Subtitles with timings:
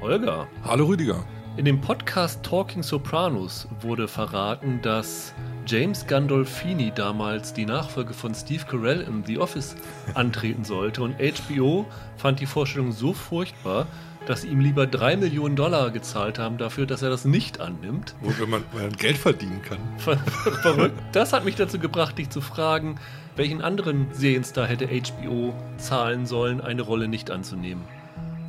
[0.00, 0.46] Holger.
[0.64, 1.24] Hallo Rüdiger.
[1.56, 5.32] In dem Podcast Talking Sopranos wurde verraten, dass
[5.66, 9.74] James Gandolfini damals die Nachfolge von Steve Carell in The Office
[10.14, 11.86] antreten sollte und HBO
[12.18, 13.86] fand die Vorstellung so furchtbar,
[14.26, 18.14] dass sie ihm lieber drei Millionen Dollar gezahlt haben dafür, dass er das nicht annimmt.
[18.20, 19.78] Wo man, man Geld verdienen kann.
[19.96, 21.00] Ver verrückt.
[21.12, 22.96] Das hat mich dazu gebracht, dich zu fragen,
[23.34, 27.82] welchen anderen Serienstar hätte HBO zahlen sollen, eine Rolle nicht anzunehmen?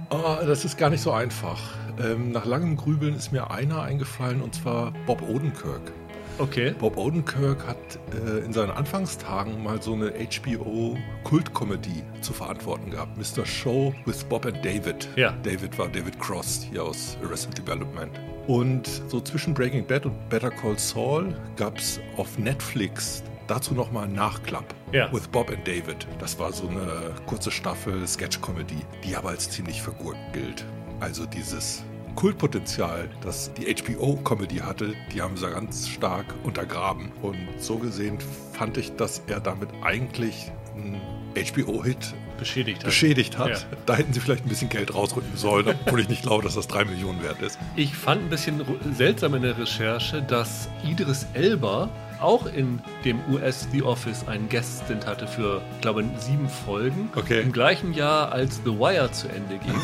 [0.09, 1.59] Oh, das ist gar nicht so einfach.
[1.99, 5.91] Ähm, nach langem Grübeln ist mir einer eingefallen und zwar Bob Odenkirk.
[6.39, 6.73] Okay.
[6.79, 7.77] Bob Odenkirk hat
[8.13, 13.17] äh, in seinen Anfangstagen mal so eine HBO-Kultkomödie zu verantworten gehabt.
[13.17, 13.45] Mr.
[13.45, 15.09] Show with Bob and David.
[15.15, 15.33] Ja.
[15.43, 18.11] David war David Cross hier aus Arrested Development.
[18.45, 24.05] Und so zwischen Breaking Bad und Better Call Saul gab es auf Netflix dazu nochmal
[24.05, 24.73] einen Nachklapp.
[24.91, 25.11] Ja.
[25.11, 26.07] With Bob and David.
[26.19, 30.65] Das war so eine kurze Staffel Sketch-Comedy, die aber als ziemlich vergurkt gilt.
[30.99, 31.83] Also dieses
[32.15, 37.11] Kultpotenzial, das die HBO-Comedy hatte, die haben sie ganz stark untergraben.
[37.21, 38.17] Und so gesehen
[38.53, 40.99] fand ich, dass er damit eigentlich einen
[41.35, 42.85] HBO-Hit Beschädigt hat.
[42.85, 43.49] beschädigt hat.
[43.49, 43.57] Ja.
[43.85, 46.67] Da hätten sie vielleicht ein bisschen Geld rausrücken sollen, obwohl ich nicht glaube, dass das
[46.67, 47.59] drei Millionen wert ist.
[47.75, 48.63] Ich fand ein bisschen
[48.95, 51.89] seltsam in der Recherche, dass Idris Elba
[52.21, 57.09] auch in dem US The Office einen Guest-Stint hatte für, ich glaube, sieben Folgen.
[57.15, 57.41] Okay.
[57.41, 59.79] Im gleichen Jahr, als The Wire zu Ende ging,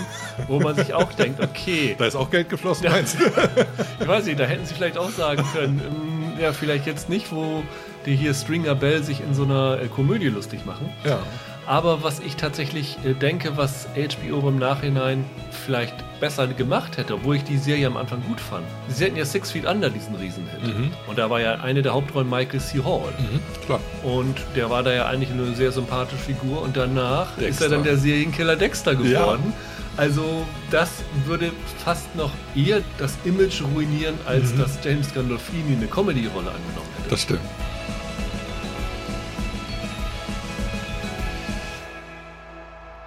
[0.48, 3.25] wo man sich auch denkt, okay, Da ist auch Geld geflossen, meinst du?
[4.00, 7.31] ich weiß nicht, da hätten sie vielleicht auch sagen können, ähm, ja, vielleicht jetzt nicht,
[7.31, 7.64] wo
[8.06, 10.90] die hier Stringer Bell sich in so einer äh, Komödie lustig machen.
[11.06, 11.20] Ja.
[11.66, 15.23] Aber was ich tatsächlich äh, denke, was HBO im Nachhinein
[15.66, 18.66] vielleicht besser gemacht hätte, obwohl ich die Serie am Anfang gut fand.
[18.89, 20.61] Sie hatten ja Six Feet Under diesen Riesenhit.
[20.61, 20.91] Mhm.
[21.08, 22.80] Und da war ja eine der Hauptrollen Michael C.
[22.84, 23.14] Hall.
[23.17, 23.80] Mhm, klar.
[24.03, 26.61] Und der war da ja eigentlich eine sehr sympathische Figur.
[26.61, 27.66] Und danach ist Dexter.
[27.66, 29.53] er dann der Serienkiller Dexter geworden.
[29.95, 30.23] Also
[30.72, 30.89] das
[31.25, 31.52] würde
[31.86, 34.59] fast noch eher das Image ruinieren, als Mhm.
[34.59, 37.09] dass James Gandolfini eine Comedy-Rolle angenommen hätte.
[37.11, 37.41] Das stimmt.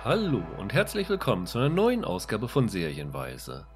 [0.08, 3.66] Hallo und herzlich willkommen zu einer neuen Ausgabe von Serienweise.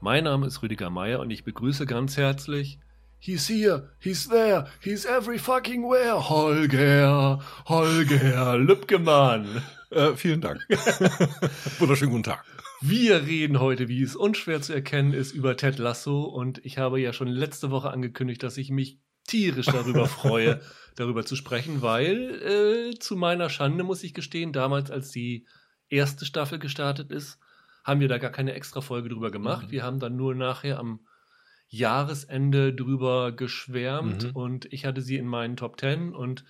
[0.00, 2.80] Mein Name ist Rüdiger Meier und ich begrüße ganz herzlich
[3.20, 6.28] He's here, he's there, he's every fucking where.
[6.28, 9.62] Holger, Holger, Lübgemann.
[9.90, 10.66] Äh, vielen Dank.
[11.78, 12.44] Wunderschönen guten Tag.
[12.80, 17.00] Wir reden heute, wie es unschwer zu erkennen ist, über Ted Lasso und ich habe
[17.00, 18.98] ja schon letzte Woche angekündigt, dass ich mich
[19.28, 20.60] tierisch darüber freue,
[20.96, 25.46] darüber zu sprechen, weil äh, zu meiner Schande muss ich gestehen, damals als die
[25.88, 27.38] erste Staffel gestartet ist,
[27.84, 29.66] haben wir da gar keine extra Folge drüber gemacht.
[29.68, 29.70] Mhm.
[29.70, 31.00] Wir haben dann nur nachher am
[31.68, 34.30] Jahresende drüber geschwärmt Mhm.
[34.36, 36.44] und ich hatte sie in meinen Top Ten und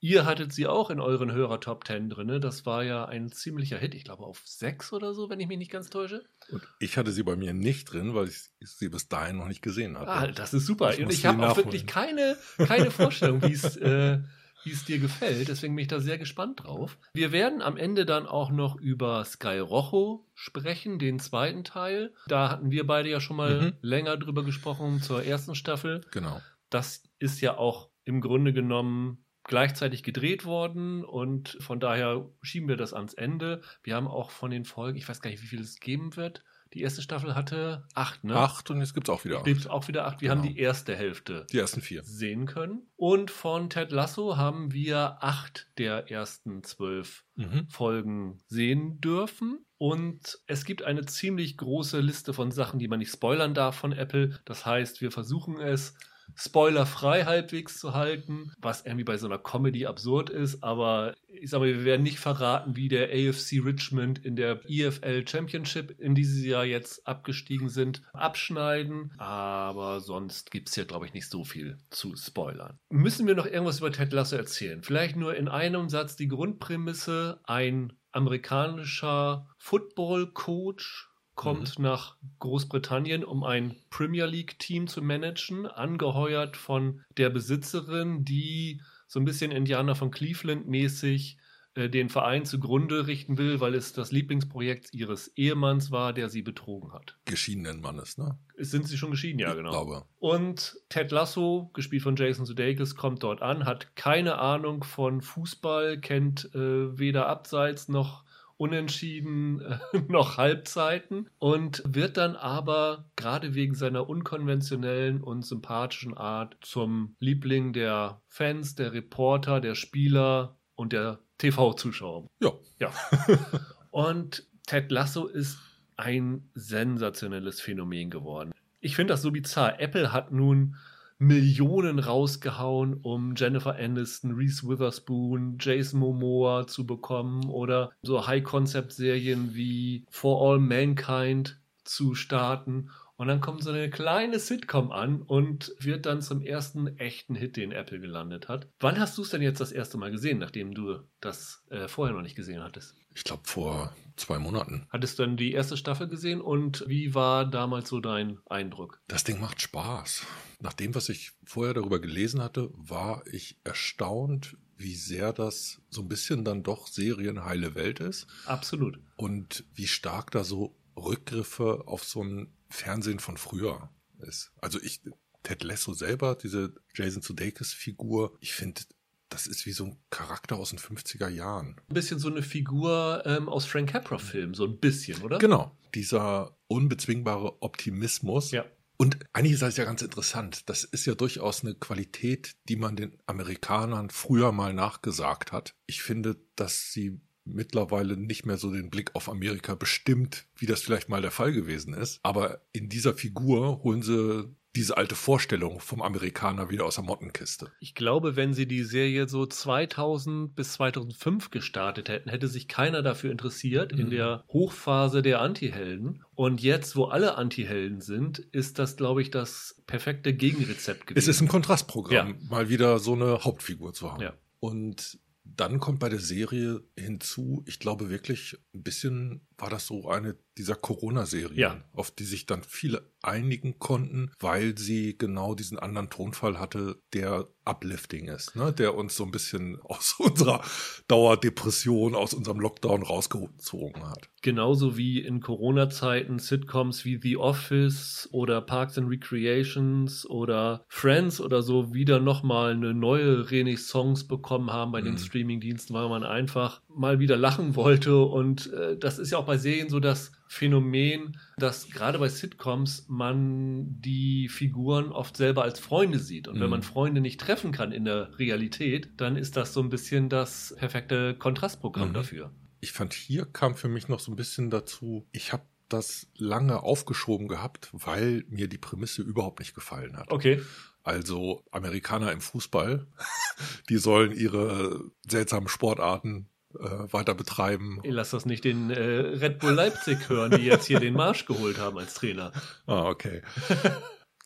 [0.00, 2.40] ihr hattet sie auch in euren Hörer Top Ten drinne.
[2.40, 5.58] Das war ja ein ziemlicher Hit, ich glaube auf sechs oder so, wenn ich mich
[5.58, 6.22] nicht ganz täusche.
[6.50, 9.62] Und ich hatte sie bei mir nicht drin, weil ich sie bis dahin noch nicht
[9.62, 10.10] gesehen hatte.
[10.10, 10.92] Ah, das ist super.
[10.94, 14.20] Ich und ich habe auch wirklich keine, keine Vorstellung, wie es äh,
[14.64, 15.48] wie es dir gefällt.
[15.48, 16.98] Deswegen bin ich da sehr gespannt drauf.
[17.14, 22.12] Wir werden am Ende dann auch noch über Sky Rojo sprechen, den zweiten Teil.
[22.26, 23.72] Da hatten wir beide ja schon mal Mhm.
[23.82, 26.02] länger drüber gesprochen zur ersten Staffel.
[26.10, 26.40] Genau.
[26.68, 32.76] Das ist ja auch im Grunde genommen gleichzeitig gedreht worden und von daher schieben wir
[32.76, 33.62] das ans Ende.
[33.82, 36.44] Wir haben auch von den Folgen, ich weiß gar nicht, wie viel es geben wird.
[36.72, 38.36] Die erste Staffel hatte acht, ne?
[38.36, 39.44] Acht und jetzt gibt es auch wieder acht.
[39.44, 40.20] Gibt auch wieder acht.
[40.20, 40.42] Wir Genau.
[40.42, 42.04] haben die erste Hälfte Die ersten vier.
[42.04, 42.82] sehen können.
[42.96, 47.66] Und von Ted Lasso haben wir acht der ersten zwölf Mhm.
[47.70, 49.64] Folgen sehen dürfen.
[49.78, 53.92] Und es gibt eine ziemlich große Liste von Sachen, die man nicht spoilern darf von
[53.92, 54.38] Apple.
[54.44, 55.94] Das heißt, wir versuchen es
[56.34, 60.62] spoilerfrei halbwegs zu halten, was irgendwie bei so einer Comedy absurd ist.
[60.62, 65.26] Aber ich sage mal, wir werden nicht verraten, wie der AFC Richmond in der EFL
[65.26, 69.12] Championship, in die sie ja jetzt abgestiegen sind, abschneiden.
[69.18, 72.78] Aber sonst gibt es hier, glaube ich, nicht so viel zu spoilern.
[72.90, 74.82] Müssen wir noch irgendwas über Ted Lasso erzählen?
[74.82, 77.40] Vielleicht nur in einem Satz die Grundprämisse.
[77.44, 81.09] Ein amerikanischer Football-Coach
[81.40, 89.18] kommt nach Großbritannien, um ein Premier League-Team zu managen, angeheuert von der Besitzerin, die so
[89.18, 91.38] ein bisschen Indianer von Cleveland mäßig
[91.76, 96.42] äh, den Verein zugrunde richten will, weil es das Lieblingsprojekt ihres Ehemanns war, der sie
[96.42, 97.16] betrogen hat.
[97.24, 98.38] Geschiedenen Mannes, ne?
[98.58, 99.38] Sind sie schon geschieden?
[99.38, 99.70] Ja, Ich genau.
[99.70, 100.04] glaube.
[100.18, 106.00] Und Ted Lasso, gespielt von Jason Sudeikis, kommt dort an, hat keine Ahnung von Fußball,
[106.00, 108.24] kennt äh, weder Abseits noch
[108.60, 109.78] Unentschieden äh,
[110.08, 117.72] noch Halbzeiten und wird dann aber gerade wegen seiner unkonventionellen und sympathischen Art zum Liebling
[117.72, 122.26] der Fans, der Reporter, der Spieler und der TV-Zuschauer.
[122.42, 122.52] Ja.
[122.78, 122.92] Ja.
[123.90, 125.58] und Ted Lasso ist
[125.96, 128.52] ein sensationelles Phänomen geworden.
[128.80, 129.80] Ich finde das so bizarr.
[129.80, 130.76] Apple hat nun
[131.22, 140.06] Millionen rausgehauen, um Jennifer Aniston, Reese Witherspoon, Jason Momoa zu bekommen oder so High-Concept-Serien wie
[140.08, 142.88] For All Mankind zu starten.
[143.20, 147.58] Und dann kommt so eine kleine Sitcom an und wird dann zum ersten echten Hit,
[147.58, 148.66] den Apple gelandet hat.
[148.80, 152.16] Wann hast du es denn jetzt das erste Mal gesehen, nachdem du das äh, vorher
[152.16, 152.94] noch nicht gesehen hattest?
[153.14, 154.86] Ich glaube vor zwei Monaten.
[154.88, 159.02] Hattest du dann die erste Staffel gesehen und wie war damals so dein Eindruck?
[159.06, 160.24] Das Ding macht Spaß.
[160.60, 166.00] Nach dem, was ich vorher darüber gelesen hatte, war ich erstaunt, wie sehr das so
[166.00, 168.28] ein bisschen dann doch serienheile Welt ist.
[168.46, 168.98] Absolut.
[169.16, 173.90] Und wie stark da so Rückgriffe auf so ein Fernsehen von früher
[174.20, 174.52] ist.
[174.60, 175.00] Also ich,
[175.42, 178.82] Ted Lasso selber, diese Jason Sudeikis-Figur, ich finde,
[179.28, 181.76] das ist wie so ein Charakter aus den 50er Jahren.
[181.88, 185.38] Ein bisschen so eine Figur ähm, aus Frank Capra-Filmen, so ein bisschen, oder?
[185.38, 185.76] Genau.
[185.94, 188.50] Dieser unbezwingbare Optimismus.
[188.50, 188.64] Ja.
[188.96, 190.68] Und eigentlich ist das ja ganz interessant.
[190.68, 195.74] Das ist ja durchaus eine Qualität, die man den Amerikanern früher mal nachgesagt hat.
[195.86, 197.20] Ich finde, dass sie
[197.54, 201.52] mittlerweile nicht mehr so den Blick auf Amerika bestimmt, wie das vielleicht mal der Fall
[201.52, 202.20] gewesen ist.
[202.22, 207.72] Aber in dieser Figur holen sie diese alte Vorstellung vom Amerikaner wieder aus der Mottenkiste.
[207.80, 213.02] Ich glaube, wenn sie die Serie so 2000 bis 2005 gestartet hätten, hätte sich keiner
[213.02, 214.10] dafür interessiert in Mhm.
[214.10, 216.22] der Hochphase der Antihelden.
[216.36, 221.18] Und jetzt, wo alle Antihelden sind, ist das, glaube ich, das perfekte Gegenrezept gewesen.
[221.18, 222.48] Es ist ein Kontrastprogramm, Ja.
[222.48, 224.22] mal wieder so eine Hauptfigur zu haben.
[224.22, 224.34] Ja.
[224.60, 225.18] Und
[225.56, 230.36] dann kommt bei der Serie hinzu, ich glaube wirklich, ein bisschen war das so eine
[230.58, 231.82] dieser Corona-Serien, Ja.
[231.94, 237.46] auf die sich dann viele einigen konnten, weil sie genau diesen anderen Tonfall hatte, der
[237.64, 238.72] uplifting ist, ne?
[238.72, 240.62] der uns so ein bisschen aus unserer
[241.08, 244.28] Dauerdepression, aus unserem Lockdown rausgezogen hat.
[244.42, 251.62] Genauso wie in Corona-Zeiten Sitcoms wie The Office oder Parks and Recreations oder Friends oder
[251.62, 255.18] so wieder nochmal eine neue Renaissance bekommen haben bei den Mhm.
[255.18, 258.16] Streaming-Diensten, weil man einfach mal wieder lachen wollte.
[258.18, 263.06] Und äh, das ist ja auch bei Serien so das Phänomen, dass gerade bei Sitcoms
[263.08, 266.48] man die Figuren oft selber als Freunde sieht.
[266.48, 266.70] Und wenn Mhm.
[266.70, 270.74] man Freunde nicht treffen kann in der Realität, dann ist das so ein bisschen das
[270.78, 272.14] perfekte Kontrastprogramm Mhm.
[272.14, 272.50] dafür.
[272.80, 276.82] Ich fand, hier kam für mich noch so ein bisschen dazu, ich habe das lange
[276.82, 280.30] aufgeschoben gehabt, weil mir die Prämisse überhaupt nicht gefallen hat.
[280.30, 280.60] Okay.
[281.02, 283.06] Also Amerikaner im Fußball,
[283.88, 286.48] die sollen ihre seltsamen Sportarten
[286.78, 288.00] äh, weiter betreiben.
[288.02, 291.46] Ey, Lass das nicht den äh, Red Bull Leipzig hören, die jetzt hier den Marsch
[291.46, 292.52] geholt haben als Trainer.
[292.86, 293.42] Ah, okay.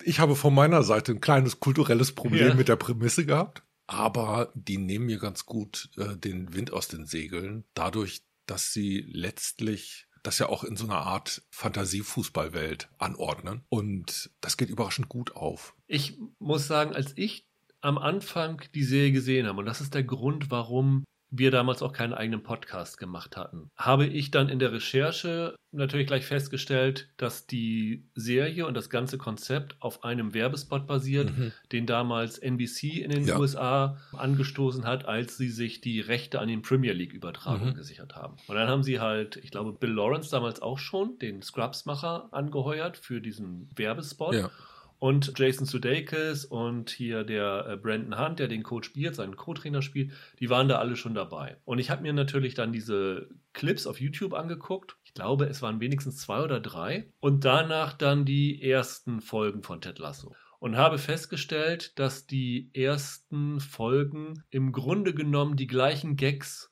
[0.03, 2.55] Ich habe von meiner Seite ein kleines kulturelles Problem Ja.
[2.55, 7.07] mit der Prämisse gehabt, aber die nehmen mir ganz gut äh, den Wind aus den
[7.07, 13.63] Segeln, dadurch, dass sie letztlich das ja auch in so einer Art Fantasiefußballwelt anordnen.
[13.69, 15.75] Und das geht überraschend gut auf.
[15.87, 17.47] Ich muss sagen, als ich
[17.83, 21.05] am Anfang die Serie gesehen habe, und das ist der Grund, warum
[21.37, 26.07] wir damals auch keinen eigenen Podcast gemacht hatten, habe ich dann in der Recherche natürlich
[26.07, 31.33] gleich festgestellt, dass die Serie und das ganze Konzept auf einem Werbespot basiert,
[31.73, 33.37] den damals NBC in den Ja.
[33.39, 37.79] USA angestoßen hat, als sie sich die Rechte an den Premier League Übertragungen Mhm.
[37.79, 38.37] gesichert haben.
[38.47, 42.97] Und dann haben sie halt, ich glaube, Bill Lawrence damals auch schon, den Scrubs-Macher, angeheuert
[42.97, 44.35] für diesen Werbespot.
[44.35, 44.51] Ja.
[44.99, 49.83] Und Jason Sudeikis und hier der äh, Brandon Hunt, der den Coach spielt, seinen Co-Trainer
[49.83, 51.57] spielt, die waren da alle schon dabei.
[51.65, 54.97] Und ich habe mir natürlich dann diese Clips auf YouTube angeguckt.
[55.05, 57.09] Ich glaube, es waren wenigstens zwei oder drei.
[57.21, 60.35] Und danach dann die ersten Folgen von Ted Lasso.
[60.59, 66.71] Und habe festgestellt, dass die ersten Folgen im Grunde genommen die gleichen Gags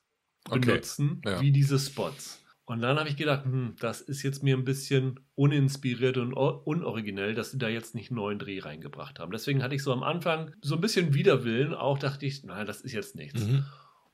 [0.49, 1.39] Okay, benutzen ja.
[1.41, 2.42] wie diese Spots.
[2.73, 7.35] Und dann habe ich gedacht, hm, das ist jetzt mir ein bisschen uninspiriert und unoriginell,
[7.35, 9.31] dass sie da jetzt nicht einen neuen Dreh reingebracht haben.
[9.31, 11.75] Deswegen hatte ich so am Anfang so ein bisschen Widerwillen.
[11.75, 13.45] Auch dachte ich, nein, das ist jetzt nichts.
[13.45, 13.63] Mhm.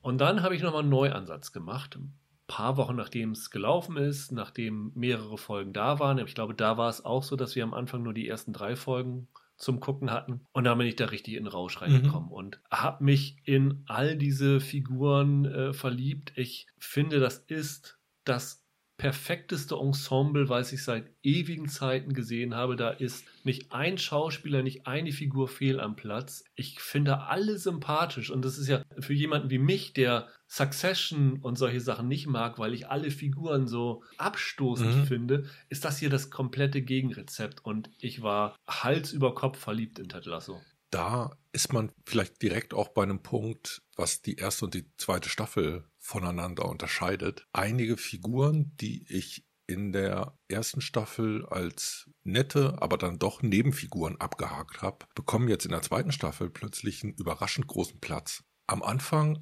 [0.02, 1.96] Und dann habe ich nochmal einen Neuansatz gemacht.
[1.96, 2.14] Ein
[2.48, 6.18] paar Wochen nachdem es gelaufen ist, nachdem mehrere Folgen da waren.
[6.18, 8.76] Ich glaube, da war es auch so, dass wir am Anfang nur die ersten drei
[8.76, 10.42] Folgen zum Gucken hatten.
[10.52, 14.18] Und dann bin ich da richtig in den Rausch reingekommen und habe mich in all
[14.18, 16.34] diese Figuren äh, verliebt.
[16.36, 17.99] Ich finde, das ist
[18.30, 18.66] das
[18.98, 22.76] perfekteste Ensemble, was ich seit ewigen Zeiten gesehen habe.
[22.76, 26.44] Da ist nicht ein Schauspieler, nicht eine Figur fehl am Platz.
[26.56, 31.58] Ich finde alle sympathisch und das ist ja für jemanden wie mich, der Succession und
[31.58, 35.06] solche Sachen nicht mag, weil ich alle Figuren so abstoßend Mhm.
[35.06, 40.10] finde, ist das hier das komplette Gegenrezept und ich war Hals über Kopf verliebt in
[40.10, 40.62] Ted Lasso.
[40.92, 45.30] da ist man vielleicht direkt auch bei einem Punkt, was die erste und die zweite
[45.30, 47.48] Staffel voneinander unterscheidet.
[47.54, 54.82] Einige Figuren, die ich in der ersten Staffel als nette, aber dann doch Nebenfiguren abgehakt
[54.82, 58.44] habe, bekommen jetzt in der zweiten Staffel plötzlich einen überraschend großen Platz.
[58.66, 59.40] Am Anfang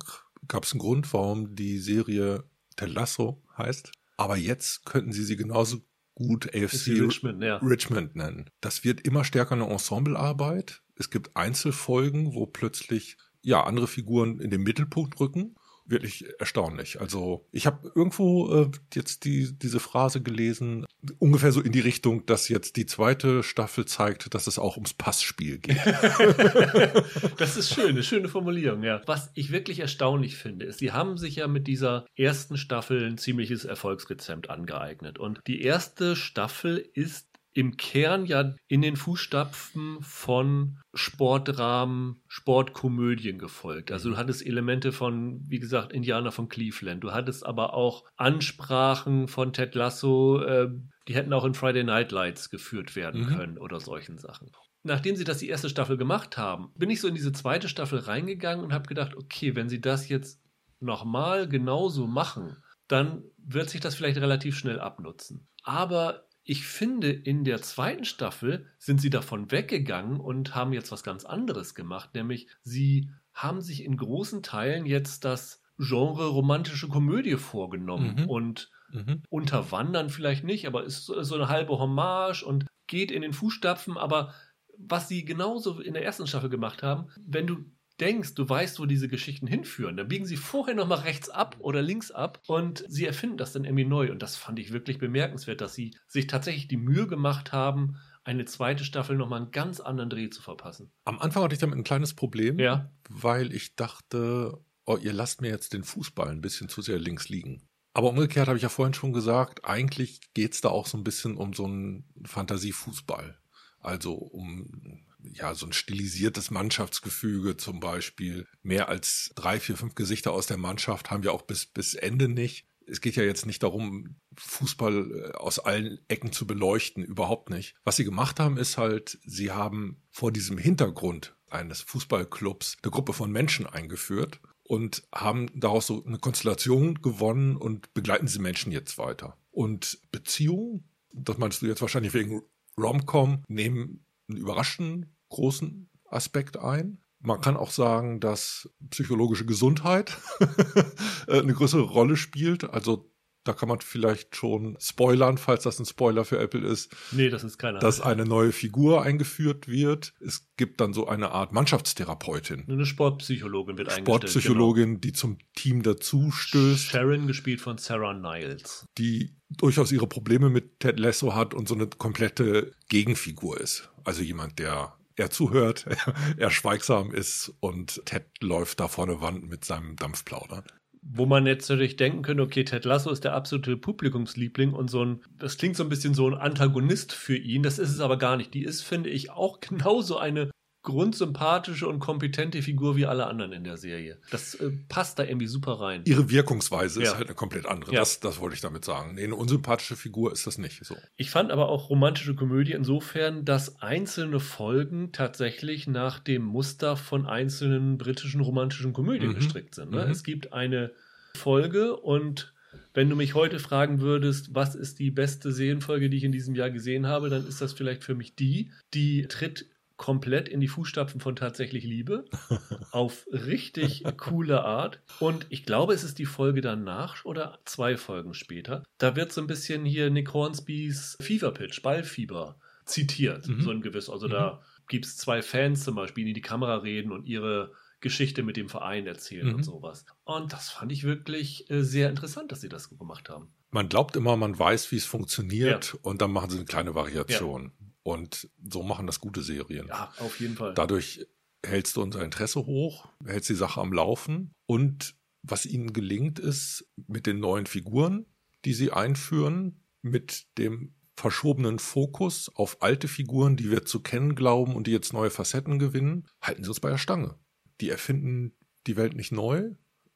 [0.50, 2.44] gab es einen Grund, warum die Serie
[2.76, 3.94] Ted Lasso heißt.
[4.18, 5.78] Aber jetzt könnten sie sie genauso
[6.16, 7.58] gut AFC Richmond, ja.
[7.58, 8.50] Richmond nennen.
[8.60, 10.82] Das wird immer stärker eine Ensemblearbeit.
[10.96, 15.56] Es gibt Einzelfolgen, wo plötzlich ja andere Figuren in den Mittelpunkt rücken
[15.88, 17.00] wirklich erstaunlich.
[17.00, 20.86] Also ich habe irgendwo äh, jetzt die, diese Phrase gelesen,
[21.20, 24.94] ungefähr so in die Richtung, dass jetzt die zweite Staffel zeigt, dass es auch ums
[24.94, 25.77] Passspiel geht.
[27.38, 29.01] das ist schön, eine schöne Formulierung, ja.
[29.06, 33.17] Was ich wirklich erstaunlich finde, ist, sie haben sich ja mit dieser ersten Staffel ein
[33.17, 35.20] ziemliches Erfolgsrezept angeeignet.
[35.20, 37.26] Und die erste Staffel ist
[37.58, 43.92] im Kern ja in den Fußstapfen von Sportrahmen, Sportkomödien gefolgt.
[43.92, 47.04] Also du hattest Elemente von, wie gesagt, Indianer von Cleveland.
[47.04, 50.70] Du hattest aber auch Ansprachen von Ted Lasso, äh,
[51.08, 53.36] die hätten auch in Friday Night Lights geführt werden mhm.
[53.36, 54.52] können oder solchen Sachen.
[54.84, 57.98] Nachdem sie das die erste Staffel gemacht haben, bin ich so in diese zweite Staffel
[57.98, 60.40] reingegangen und habe gedacht, okay, wenn sie das jetzt
[60.80, 62.56] nochmal genauso machen,
[62.88, 65.48] dann wird sich das vielleicht relativ schnell abnutzen.
[65.64, 71.04] Aber ich finde, in der zweiten Staffel sind sie davon weggegangen und haben jetzt was
[71.04, 77.36] ganz anderes gemacht, nämlich sie haben sich in großen Teilen jetzt das Genre romantische Komödie
[77.36, 78.30] vorgenommen mhm.
[78.30, 79.24] und mhm.
[79.30, 84.34] unterwandern vielleicht nicht, aber ist so eine halbe Hommage und geht in den Fußstapfen, aber
[84.77, 87.66] was sie genauso in der ersten Staffel gemacht haben, wenn du
[88.00, 91.82] denkst, du weißt, wo diese Geschichten hinführen, dann biegen sie vorher nochmal rechts ab oder
[91.82, 94.12] links ab und sie erfinden das dann irgendwie neu.
[94.12, 98.46] Und das fand ich wirklich bemerkenswert, dass sie sich tatsächlich die Mühe gemacht haben, eine
[98.46, 100.92] zweite Staffel nochmal einen ganz anderen Dreh zu verpassen.
[101.06, 102.92] Am Anfang hatte ich damit ein kleines Problem, ja.
[103.10, 107.30] weil ich dachte, oh, ihr lasst mir jetzt den Fußball ein bisschen zu sehr links
[107.30, 107.63] liegen.
[107.94, 111.04] Aber umgekehrt habe ich ja vorhin schon gesagt, eigentlich geht es da auch so ein
[111.04, 113.39] bisschen um so einen Fantasiefußball.
[113.80, 118.48] Also um ja, so ein stilisiertes Mannschaftsgefüge zum Beispiel.
[118.62, 122.27] Mehr als drei, vier, fünf Gesichter aus der Mannschaft haben wir auch bis, bis Ende
[122.27, 122.67] nicht.
[122.86, 127.75] Es geht ja jetzt nicht darum, Fußball äh, aus allen Ecken zu beleuchten, überhaupt nicht.
[127.84, 133.13] Was sie gemacht haben, ist halt, sie haben vor diesem Hintergrund eines Fußballclubs eine Gruppe
[133.13, 138.98] von Menschen eingeführt und haben daraus so eine Konstellation gewonnen und begleiten diese Menschen jetzt
[138.98, 139.38] weiter.
[139.51, 142.41] Und Beziehungen, das meinst du jetzt wahrscheinlich wegen
[142.77, 147.01] Romcom, nehmen einen überraschenden großen Aspekt ein.
[147.19, 150.17] Man kann auch sagen, dass psychologische Gesundheit
[151.27, 152.63] eine größere Rolle spielt.
[152.63, 153.12] Also
[153.48, 156.93] da kann man vielleicht schon spoilern, falls das ein Spoiler für Apple ist.
[157.12, 157.79] Nee, das ist keiner.
[157.79, 160.13] Dass eine neue Figur eingeführt wird.
[160.19, 162.65] Es gibt dann so eine Art Mannschaftstherapeutin.
[162.67, 164.05] Eine Sportpsychologin wird eingestellt.
[164.05, 165.00] Sportpsychologin, genau.
[165.00, 166.88] die zum Team dazu stößt.
[166.89, 168.86] Sharon, gespielt von Sarah Niles.
[168.98, 173.89] Die durchaus ihre Probleme mit Ted Lasso hat und so eine komplette Gegenfigur ist.
[174.03, 175.86] Also jemand, der er zuhört,
[176.38, 180.64] er schweigsam ist und Ted läuft da vorne Wand mit seinem Dampfplauder
[181.10, 185.06] wo man jetzt natürlich denken könnte, okay, Ted Lasso ist der absolute Publikumsliebling und so
[185.06, 188.18] ein, das klingt so ein bisschen so ein Antagonist für ihn, das ist es aber
[188.18, 188.54] gar nicht.
[188.54, 190.52] Die ist, finde ich, auch genauso eine
[190.88, 194.17] grundsympathische und kompetente Figur wie alle anderen in der Serie.
[194.32, 196.03] Das äh, passt da irgendwie super rein.
[196.06, 197.08] Ihre Wirkungsweise ja.
[197.08, 197.91] ist halt eine komplett andere.
[197.91, 198.00] Ja.
[198.00, 199.15] Das, das wollte ich damit sagen.
[199.15, 200.96] Nee, eine unsympathische Figur ist das nicht so.
[201.17, 207.27] Ich fand aber auch romantische Komödie insofern, dass einzelne Folgen tatsächlich nach dem Muster von
[207.27, 209.36] einzelnen britischen romantischen Komödien mhm.
[209.36, 209.91] gestrickt sind.
[209.91, 210.06] Ne?
[210.06, 210.12] Mhm.
[210.12, 210.91] Es gibt eine
[211.36, 212.53] Folge und
[212.94, 216.56] wenn du mich heute fragen würdest, was ist die beste Serienfolge, die ich in diesem
[216.56, 218.72] Jahr gesehen habe, dann ist das vielleicht für mich die.
[218.94, 219.65] Die tritt
[219.98, 222.25] komplett in die Fußstapfen von tatsächlich Liebe
[222.92, 225.01] auf richtig coole Art.
[225.20, 228.84] Und ich glaube, es ist die Folge danach oder zwei Folgen später.
[228.98, 233.62] Da wird so ein bisschen hier Nick Hornsbys Fever Pitch, Ballfieber zitiert, mhm.
[233.62, 234.10] so ein gewiss.
[234.10, 234.32] Also mhm.
[234.32, 238.44] da gibt es zwei Fans zum Beispiel, die in die Kamera reden und ihre Geschichte
[238.44, 239.56] mit dem Verein erzählen mhm.
[239.56, 240.06] und sowas.
[240.24, 243.50] Und das fand ich wirklich äh, sehr interessant, dass sie das gemacht haben.
[243.72, 246.00] Man glaubt immer, man weiß, wie es funktioniert ja.
[246.04, 247.74] und dann machen sie eine kleine Variation.
[247.80, 247.87] Ja.
[248.08, 249.88] Und so machen das gute Serien.
[249.90, 250.74] Ja, auf jeden Fall.
[250.74, 251.28] Dadurch
[251.62, 254.54] hältst du unser Interesse hoch, hältst die Sache am Laufen.
[254.66, 258.26] Und was ihnen gelingt, ist mit den neuen Figuren,
[258.64, 264.78] die sie einführen, mit dem verschobenen Fokus auf alte Figuren, die wir zu kennen glauben
[264.78, 267.38] und die jetzt neue Facetten gewinnen, halten sie uns bei der Stange.
[267.82, 268.56] Die erfinden
[268.88, 269.72] die Welt nicht neu.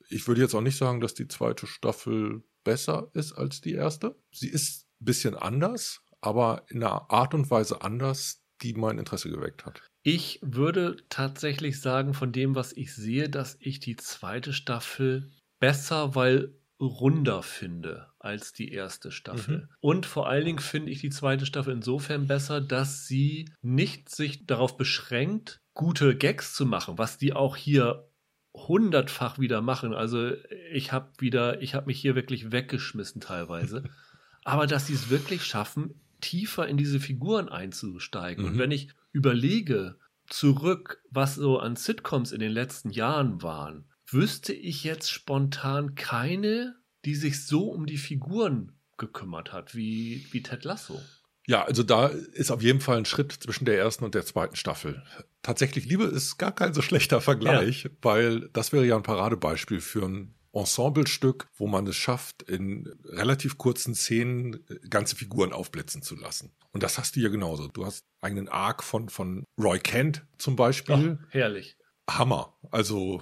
[0.07, 4.15] Ich würde jetzt auch nicht sagen, dass die zweite Staffel besser ist als die erste.
[4.31, 9.29] Sie ist ein bisschen anders, aber in einer Art und Weise anders, die mein Interesse
[9.29, 9.81] geweckt hat.
[10.03, 16.15] Ich würde tatsächlich sagen, von dem, was ich sehe, dass ich die zweite Staffel besser,
[16.15, 19.57] weil runder finde als die erste Staffel.
[19.57, 19.69] Mhm.
[19.79, 24.47] Und vor allen Dingen finde ich die zweite Staffel insofern besser, dass sie nicht sich
[24.47, 28.09] darauf beschränkt, gute Gags zu machen, was die auch hier
[28.53, 29.93] hundertfach wieder machen.
[29.93, 30.31] Also
[30.71, 33.83] ich habe wieder, ich habe mich hier wirklich weggeschmissen teilweise.
[34.43, 38.45] Aber dass sie es wirklich schaffen, tiefer in diese Figuren einzusteigen.
[38.45, 38.51] Mhm.
[38.51, 39.97] Und wenn ich überlege
[40.27, 46.75] zurück, was so an Sitcoms in den letzten Jahren waren, wüsste ich jetzt spontan keine,
[47.05, 51.01] die sich so um die Figuren gekümmert hat, wie, wie Ted Lasso.
[51.47, 54.55] Ja, also da ist auf jeden Fall ein Schritt zwischen der ersten und der zweiten
[54.55, 55.03] Staffel.
[55.41, 57.89] Tatsächlich, Liebe ist gar kein so schlechter Vergleich, ja.
[58.01, 63.57] weil das wäre ja ein Paradebeispiel für ein Ensemblestück, wo man es schafft, in relativ
[63.57, 66.51] kurzen Szenen äh, ganze Figuren aufblitzen zu lassen.
[66.71, 67.67] Und das hast du ja genauso.
[67.67, 71.19] Du hast einen Arc von, von Roy Kent zum Beispiel.
[71.21, 71.77] Ach, herrlich.
[72.09, 72.57] Hammer.
[72.71, 73.21] Also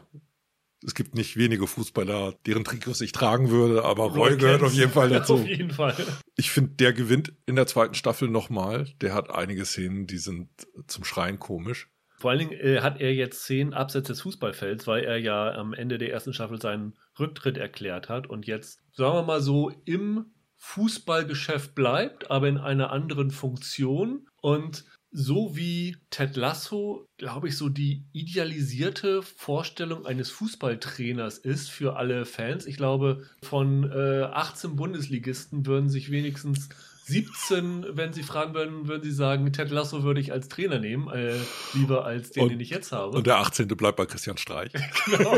[0.84, 4.74] es gibt nicht wenige Fußballer, deren Trikots ich tragen würde, aber Roy, Roy gehört auf
[4.74, 5.36] jeden Fall dazu.
[5.36, 5.96] Auf jeden Fall.
[6.36, 8.86] Ich finde, der gewinnt in der zweiten Staffel nochmal.
[9.02, 10.50] Der hat einige Szenen, die sind
[10.88, 11.90] zum Schreien komisch.
[12.20, 15.74] Vor allen Dingen äh, hat er jetzt Szenen abseits des Fußballfelds, weil er ja am
[15.74, 20.26] Ende der ersten Staffel seinen Rücktritt erklärt hat und jetzt, sagen wir mal so, im
[20.58, 24.28] Fußballgeschäft bleibt, aber in einer anderen Funktion.
[24.42, 31.96] Und so wie Ted Lasso, glaube ich, so die idealisierte Vorstellung eines Fußballtrainers ist für
[31.96, 32.66] alle Fans.
[32.66, 36.70] Ich glaube, von äh, 18 Bundesligisten würden sich wenigstens
[37.10, 41.10] 17, wenn Sie fragen würden, würden Sie sagen, Ted Lasso würde ich als Trainer nehmen,
[41.10, 41.36] äh,
[41.74, 43.18] lieber als den, und, den ich jetzt habe.
[43.18, 43.68] Und der 18.
[43.68, 44.72] bleibt bei Christian Streich.
[45.06, 45.36] genau.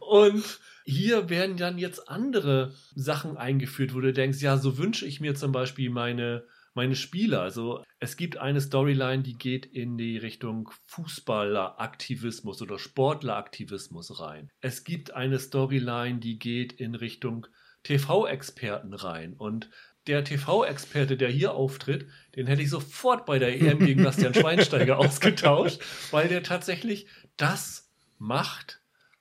[0.00, 5.20] und hier werden dann jetzt andere Sachen eingeführt, wo du denkst, ja, so wünsche ich
[5.20, 6.44] mir zum Beispiel meine
[6.78, 7.42] meine Spieler.
[7.42, 14.48] Also es gibt eine Storyline, die geht in die Richtung Fußballeraktivismus oder Sportleraktivismus rein.
[14.60, 17.48] Es gibt eine Storyline, die geht in Richtung
[17.84, 19.34] TV-Experten rein.
[19.34, 19.70] Und
[20.06, 24.98] der TV-Experte, der hier auftritt, den hätte ich sofort bei der EM gegen Bastian Schweinsteiger
[24.98, 28.80] ausgetauscht, weil der tatsächlich das macht,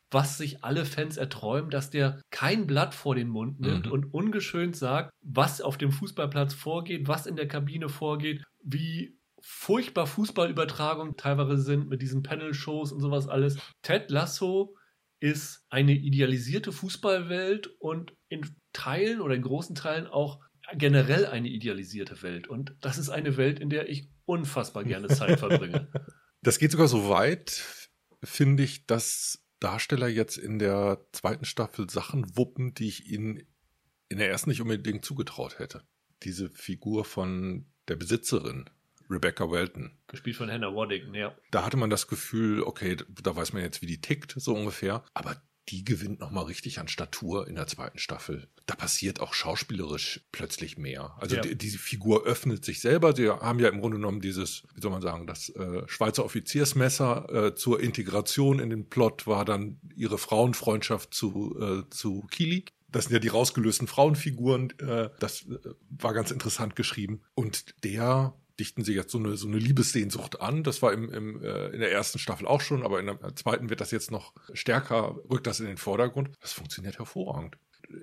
[0.10, 3.92] was sich alle Fans erträumen, dass der kein Blatt vor den Mund nimmt mhm.
[3.92, 10.08] und ungeschönt sagt, was auf dem Fußballplatz vorgeht, was in der Kabine vorgeht, wie furchtbar
[10.08, 13.58] Fußballübertragungen teilweise sind mit diesen Panel-Shows und sowas alles.
[13.82, 14.76] Ted Lasso
[15.20, 20.40] ist eine idealisierte Fußballwelt und in Teilen oder in großen Teilen auch
[20.76, 22.48] generell eine idealisierte Welt.
[22.48, 25.88] Und das ist eine Welt, in der ich unfassbar gerne Zeit verbringe.
[26.42, 27.64] Das geht sogar so weit,
[28.24, 33.48] finde ich, dass Darsteller jetzt in der zweiten Staffel Sachen wuppen, die ich ihnen
[34.10, 35.84] in der ersten nicht unbedingt zugetraut hätte.
[36.24, 38.70] Diese Figur von der Besitzerin,
[39.10, 39.98] Rebecca Welton.
[40.08, 41.36] Gespielt von Hannah Waddington, ja.
[41.52, 45.04] Da hatte man das Gefühl, okay, da weiß man jetzt, wie die tickt, so ungefähr.
[45.14, 48.48] Aber die gewinnt nochmal richtig an Statur in der zweiten Staffel.
[48.66, 51.16] Da passiert auch schauspielerisch plötzlich mehr.
[51.20, 51.42] Also ja.
[51.42, 53.16] die, diese Figur öffnet sich selber.
[53.16, 57.48] Sie haben ja im Grunde genommen dieses, wie soll man sagen, das äh, Schweizer Offiziersmesser
[57.48, 62.66] äh, zur Integration in den Plot war dann ihre Frauenfreundschaft zu, äh, zu Kili.
[62.90, 64.72] Das sind ja die rausgelösten Frauenfiguren.
[64.80, 65.58] Äh, das äh,
[65.90, 67.22] war ganz interessant geschrieben.
[67.36, 70.64] Und der dichten sie jetzt so eine, so eine Liebessehnsucht an.
[70.64, 73.70] Das war im, im, äh, in der ersten Staffel auch schon, aber in der zweiten
[73.70, 76.32] wird das jetzt noch stärker, rückt das in den Vordergrund.
[76.42, 77.58] Das funktioniert hervorragend.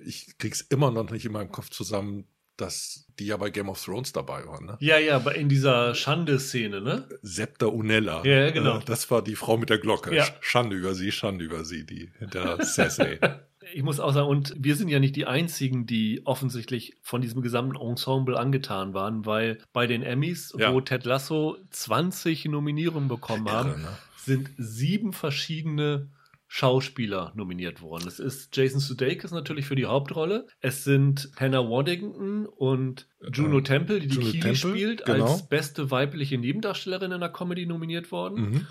[0.05, 3.83] Ich krieg's immer noch nicht in meinem Kopf zusammen, dass die ja bei Game of
[3.83, 4.65] Thrones dabei waren.
[4.65, 4.77] Ne?
[4.79, 7.09] Ja, ja, in dieser Schande-Szene, ne?
[7.21, 8.23] Septa Unella.
[8.25, 8.79] Ja, genau.
[8.79, 10.15] Äh, das war die Frau mit der Glocke.
[10.15, 10.25] Ja.
[10.39, 13.19] Schande über sie, Schande über sie, die hinter Cersei.
[13.73, 17.41] ich muss auch sagen, und wir sind ja nicht die einzigen, die offensichtlich von diesem
[17.41, 20.73] gesamten Ensemble angetan waren, weil bei den Emmys, ja.
[20.73, 23.97] wo Ted Lasso 20 Nominierungen bekommen haben, Irre, ne?
[24.17, 26.09] sind sieben verschiedene
[26.47, 28.07] Schauspieler nominiert worden.
[28.07, 30.47] Es ist Jason Sudeikis natürlich für die Hauptrolle.
[30.61, 35.25] Es sind Hannah Waddington und Juno äh, Temple, die die Juno Keely Temple, spielt, genau.
[35.25, 38.49] als beste weibliche Nebendarstellerin in der Comedy nominiert worden.
[38.49, 38.67] Mhm.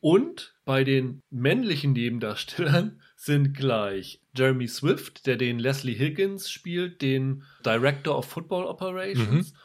[0.00, 7.44] Und bei den männlichen Nebendarstellern sind gleich Jeremy Swift, der den Leslie Higgins spielt, den
[7.64, 9.56] Director of Football Operations, mhm.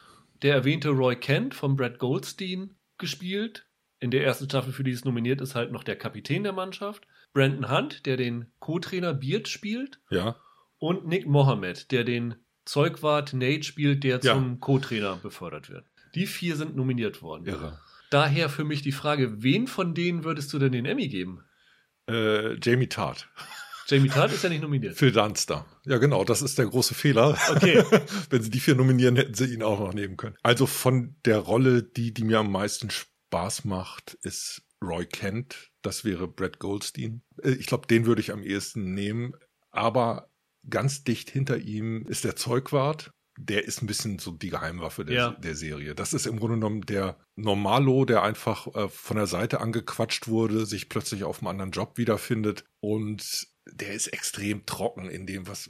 [0.42, 3.68] der erwähnte Roy Kent von Brad Goldstein gespielt.
[4.00, 7.08] In der ersten Staffel, für die es nominiert ist, halt noch der Kapitän der Mannschaft.
[7.34, 10.00] Brandon Hunt, der den Co-Trainer Beard spielt.
[10.10, 10.36] Ja.
[10.78, 14.34] Und Nick Mohammed, der den Zeugwart Nate spielt, der ja.
[14.34, 15.86] zum Co-Trainer befördert wird.
[16.16, 17.46] Die vier sind nominiert worden.
[17.46, 17.80] Irre.
[18.10, 21.44] Daher für mich die Frage, wen von denen würdest du denn den Emmy geben?
[22.08, 23.28] Äh, Jamie Tart.
[23.88, 24.96] Jamie Tart ist ja nicht nominiert.
[24.98, 25.66] Phil Dunster.
[25.86, 27.38] Ja, genau, das ist der große Fehler.
[27.50, 27.84] Okay.
[28.30, 30.36] Wenn sie die vier nominieren, hätten sie ihn auch noch nehmen können.
[30.44, 35.72] Also von der Rolle, die, die mir am meisten Spaß macht, ist Roy Kent.
[35.82, 37.22] Das wäre Brad Goldstein.
[37.42, 39.34] Äh, ich glaube, den würde ich am ehesten nehmen.
[39.72, 40.30] Aber
[40.70, 43.12] ganz dicht hinter ihm ist der Zeugwart.
[43.38, 45.32] Der ist ein bisschen so die Geheimwaffe der, Ja.
[45.32, 45.96] der Serie.
[45.96, 50.66] Das ist im Grunde genommen der Normalo, der einfach äh, von der Seite angequatscht wurde,
[50.68, 55.70] sich plötzlich auf einem anderen Job wiederfindet und der ist extrem trocken in dem, was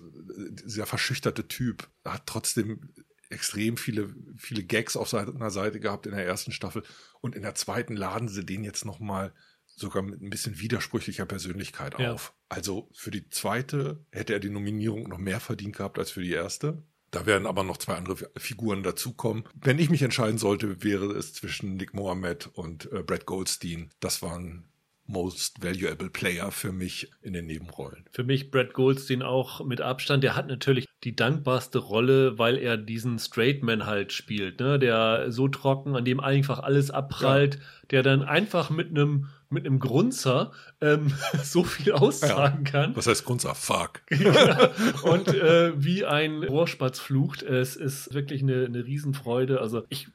[0.65, 2.89] dieser verschüchterte Typ hat trotzdem
[3.29, 6.83] extrem viele, viele Gags auf seiner Seite gehabt in der ersten Staffel
[7.21, 9.33] und in der zweiten laden sie den jetzt nochmal
[9.75, 12.13] sogar mit ein bisschen widersprüchlicher Persönlichkeit Ja.
[12.13, 12.33] auf.
[12.49, 16.31] Also für die zweite hätte er die Nominierung noch mehr verdient gehabt als für die
[16.31, 16.83] erste.
[17.09, 19.43] Da werden aber noch zwei andere Figuren dazukommen.
[19.55, 23.91] Wenn ich mich entscheiden sollte, wäre es zwischen Nick Mohammed und äh, Brad Goldstein.
[23.99, 24.65] Das waren
[25.05, 28.05] Most Valuable Player für mich in den Nebenrollen.
[28.11, 30.23] Für mich Brad Goldstein auch mit Abstand.
[30.23, 34.79] Der hat natürlich die dankbarste Rolle, weil er diesen Straight Man halt spielt, ne?
[34.79, 37.59] Der so trocken, an dem einfach alles abprallt,
[37.91, 41.13] der dann einfach mit einem mit einem Grunzer ähm,
[41.43, 42.95] so viel aussagen kann.
[42.95, 43.53] Was heißt Grunzer?
[43.55, 44.01] Fuck.
[45.03, 47.43] und äh, wie ein Rohrspatz flucht.
[47.43, 49.61] Es ist wirklich eine, eine Riesenfreude.
[49.61, 50.07] Also ich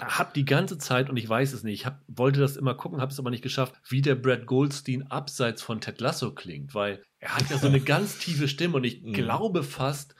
[0.00, 3.00] habe die ganze Zeit, und ich weiß es nicht, ich hab, wollte das immer gucken,
[3.00, 7.02] habe es aber nicht geschafft, wie der Brad Goldstein abseits von Ted Lasso klingt, weil
[7.20, 9.12] er hat ja so eine ganz tiefe Stimme und ich Mhm.
[9.12, 10.14] glaube fast,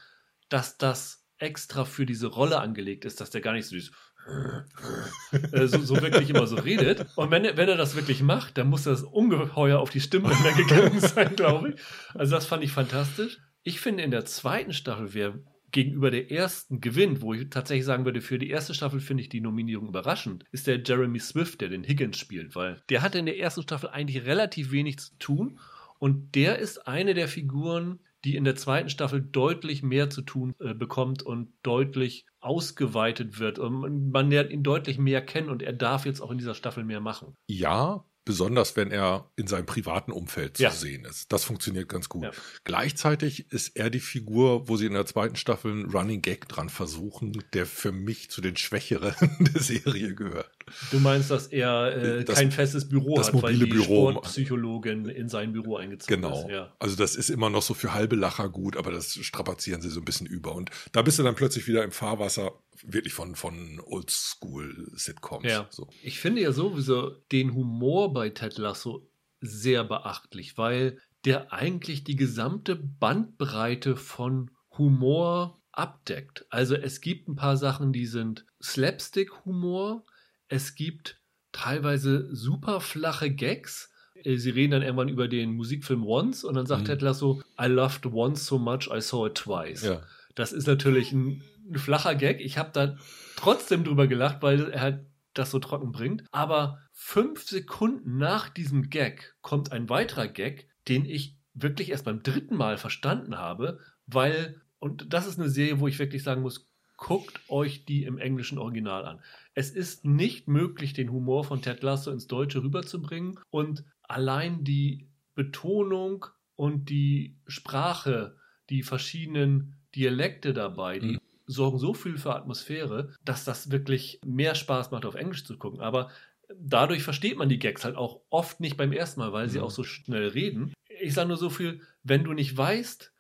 [0.49, 3.91] dass das extra für diese Rolle angelegt ist, dass der gar nicht so dieses
[5.53, 7.07] äh, so, so wirklich immer so redet.
[7.17, 10.53] Und wenn er, wenn er das wirklich macht, dann muss das ungeheuer auf die Stimmbänder
[10.53, 11.81] gegangen sein, glaube ich.
[12.15, 13.39] Also das fand ich fantastisch.
[13.63, 15.35] Ich finde in der zweiten Staffel, wer
[15.75, 19.29] gegenüber der ersten gewinnt, wo ich tatsächlich sagen würde, für die erste Staffel finde ich
[19.29, 23.27] die Nominierung überraschend, ist der Jeremy Swift, der den Higgins spielt, weil der hatte in
[23.27, 25.59] der ersten Staffel eigentlich relativ wenig zu tun
[25.99, 30.55] und der ist eine der Figuren, die in der zweiten Staffel deutlich mehr zu tun
[30.61, 33.59] äh, bekommt und deutlich ausgeweitet wird.
[33.59, 36.85] Und man lernt ihn deutlich mehr kennen und er darf jetzt auch in dieser Staffel
[36.85, 37.35] mehr machen.
[37.49, 40.71] Ja, besonders wenn er in seinem privaten Umfeld zu Ja.
[40.71, 41.33] sehen ist.
[41.33, 42.23] Das funktioniert ganz gut.
[42.25, 42.31] Ja.
[42.65, 46.69] Gleichzeitig ist er die Figur, wo sie in der zweiten Staffel einen Running Gag dran
[46.69, 49.15] versuchen, der für mich zu den Schwächeren
[49.55, 50.51] der Serie gehört.
[50.91, 54.11] Du meinst, dass er äh, Das- kein festes Büro das hat, weil mobile die Büro-
[54.11, 56.41] Sportpsychologin in sein Büro eingezogen Genau.
[56.45, 56.49] ist.
[56.51, 56.73] Ja.
[56.79, 60.01] Also das ist immer noch so für halbe Lacher gut, aber das strapazieren sie so
[60.01, 60.55] ein bisschen über.
[60.55, 65.45] Und da bist du dann plötzlich wieder im Fahrwasser wirklich von, von Oldschool-Sitcoms.
[65.45, 65.67] Ja.
[65.71, 65.89] So.
[66.03, 69.09] Ich finde ja sowieso den Humor bei Ted Lasso
[69.41, 76.47] sehr beachtlich, weil der eigentlich die gesamte Bandbreite von Humor abdeckt.
[76.51, 80.05] Also es gibt ein paar Sachen, die sind Slapstick-Humor,
[80.49, 81.21] es gibt
[81.53, 83.91] teilweise super flache Gags.
[84.15, 86.87] Äh, Sie reden dann irgendwann über den Musikfilm Once und dann sagt Mhm.
[86.87, 89.83] Ted Lasso, I loved Once so much, I saw it twice.
[89.85, 90.03] Ja.
[90.35, 92.41] Das ist natürlich ein, ein flacher Gag.
[92.41, 92.97] Ich habe da
[93.37, 96.25] trotzdem drüber gelacht, weil er halt das so trocken bringt.
[96.33, 102.23] Aber fünf Sekunden nach diesem Gag kommt ein weiterer Gag, den ich wirklich erst beim
[102.23, 106.69] dritten Mal verstanden habe, weil, und das ist eine Serie, wo ich wirklich sagen muss,
[106.97, 109.21] guckt euch die im englischen Original an.
[109.55, 115.09] Es ist nicht möglich, den Humor von Ted Lasso ins Deutsche rüberzubringen und allein die
[115.35, 116.27] Betonung
[116.57, 118.37] und die Sprache,
[118.71, 121.19] die verschiedenen Dialekte dabei, die Mhm.
[121.47, 125.81] sorgen so viel für Atmosphäre, dass das wirklich mehr Spaß macht, auf Englisch zu gucken.
[125.81, 126.11] Aber
[126.57, 129.65] dadurch versteht man die Gags halt auch oft nicht beim ersten Mal, weil sie Mhm.
[129.65, 130.73] auch so schnell reden.
[131.01, 133.13] Ich sage nur so viel, wenn du nicht weißt,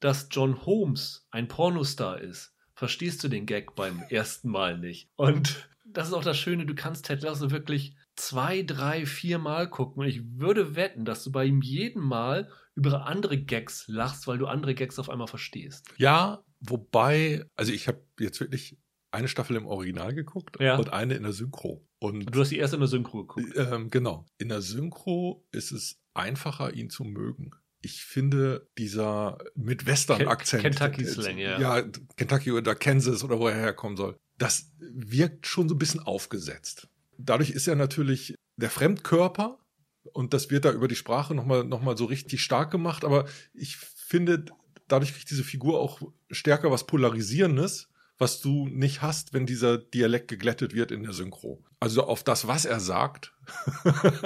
[0.00, 5.10] dass John Holmes ein Pornostar ist, verstehst du den Gag beim ersten Mal nicht.
[5.16, 9.68] Und das ist auch das Schöne, du kannst Ted Lasso wirklich zwei, drei, vier Mal
[9.68, 10.02] gucken.
[10.02, 14.38] Und ich würde wetten, dass du bei ihm jeden Mal über andere Gags lachst, weil
[14.38, 15.86] du andere Gags auf einmal verstehst.
[15.96, 18.78] Ja, wobei, also ich habe jetzt wirklich
[19.10, 20.76] eine Staffel im Original geguckt Ja.
[20.76, 21.84] und eine in der Synchro.
[21.98, 23.54] Und Du hast die erste in der Synchro geguckt.
[23.56, 27.50] ähm, genau, in der Synchro ist es einfacher, ihn zu mögen.
[27.80, 30.62] Ich finde, dieser mit Western-Akzent.
[30.62, 31.60] Ken- Kentucky-Slang, ja.
[31.60, 31.82] Ja,
[32.16, 34.16] Kentucky oder Kansas oder wo er herkommen soll.
[34.36, 36.88] Das wirkt schon so ein bisschen aufgesetzt.
[37.18, 39.58] Dadurch ist er natürlich der Fremdkörper
[40.12, 43.04] und das wird da über die Sprache nochmal noch mal so richtig stark gemacht.
[43.04, 44.44] Aber ich finde,
[44.88, 50.28] dadurch kriegt diese Figur auch stärker was Polarisierendes, was du nicht hast, wenn dieser Dialekt
[50.28, 51.62] geglättet wird in der Synchro.
[51.80, 53.32] Also auf das, was er sagt,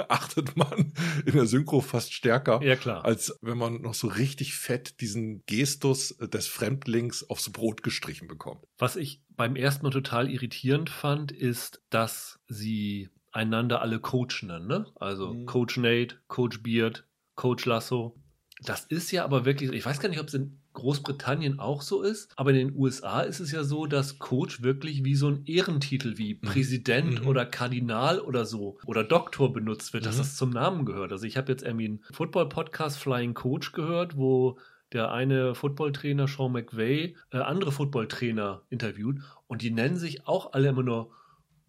[0.09, 0.93] achtet man
[1.25, 3.05] in der Synchro fast stärker, Ja, klar.
[3.05, 8.65] als wenn man noch so richtig fett diesen Gestus des Fremdlings aufs Brot gestrichen bekommt.
[8.77, 14.67] Was ich beim ersten Mal total irritierend fand, ist, dass sie einander alle Coach nennen.
[14.67, 14.85] Ne?
[14.95, 15.45] Also Mhm.
[15.45, 18.15] Coach Nate, Coach Beard, Coach Lasso.
[18.61, 22.01] Das ist ja aber wirklich, ich weiß gar nicht, ob es in Großbritannien auch so
[22.01, 25.43] ist, aber in den USA ist es ja so, dass Coach wirklich wie so ein
[25.45, 27.27] Ehrentitel wie Präsident Mhm.
[27.27, 30.19] oder Kardinal oder so oder Doktor benutzt wird, dass Mhm.
[30.19, 31.11] das zum Namen gehört.
[31.11, 34.57] Also ich habe jetzt irgendwie einen Football-Podcast Flying Coach gehört, wo
[34.91, 40.69] der eine Footballtrainer, Sean McVay, äh, andere Footballtrainer interviewt und die nennen sich auch alle
[40.69, 41.11] immer nur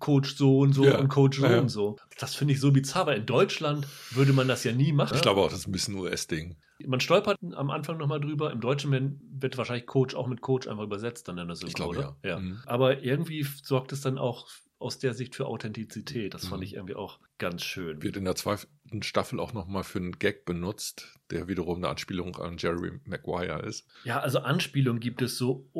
[0.04, 1.60] Coach so und so Ja, und Coach so ja, ja.
[1.60, 1.96] und so.
[2.18, 5.14] Das finde ich so bizarr, weil in Deutschland würde man das ja nie machen.
[5.16, 6.56] Ich glaube auch, das ist ein bisschen US-Ding.
[6.86, 8.52] Man stolpert am Anfang nochmal drüber.
[8.52, 11.74] Im Deutschen wird wahrscheinlich Coach auch mit Coach einfach übersetzt dann in der Synchro, Ich
[11.74, 12.16] glaube, oder?
[12.22, 12.38] ja.
[12.38, 12.60] Mhm.
[12.66, 16.34] Aber irgendwie sorgt es dann auch aus der Sicht für Authentizität.
[16.34, 16.64] Das fand Mhm.
[16.64, 18.02] ich irgendwie auch ganz schön.
[18.02, 22.36] Wird in der zweiten Staffel auch nochmal für einen Gag benutzt, der wiederum eine Anspielung
[22.36, 23.86] an Jerry Maguire ist.
[24.04, 25.70] Ja, also Anspielungen gibt es so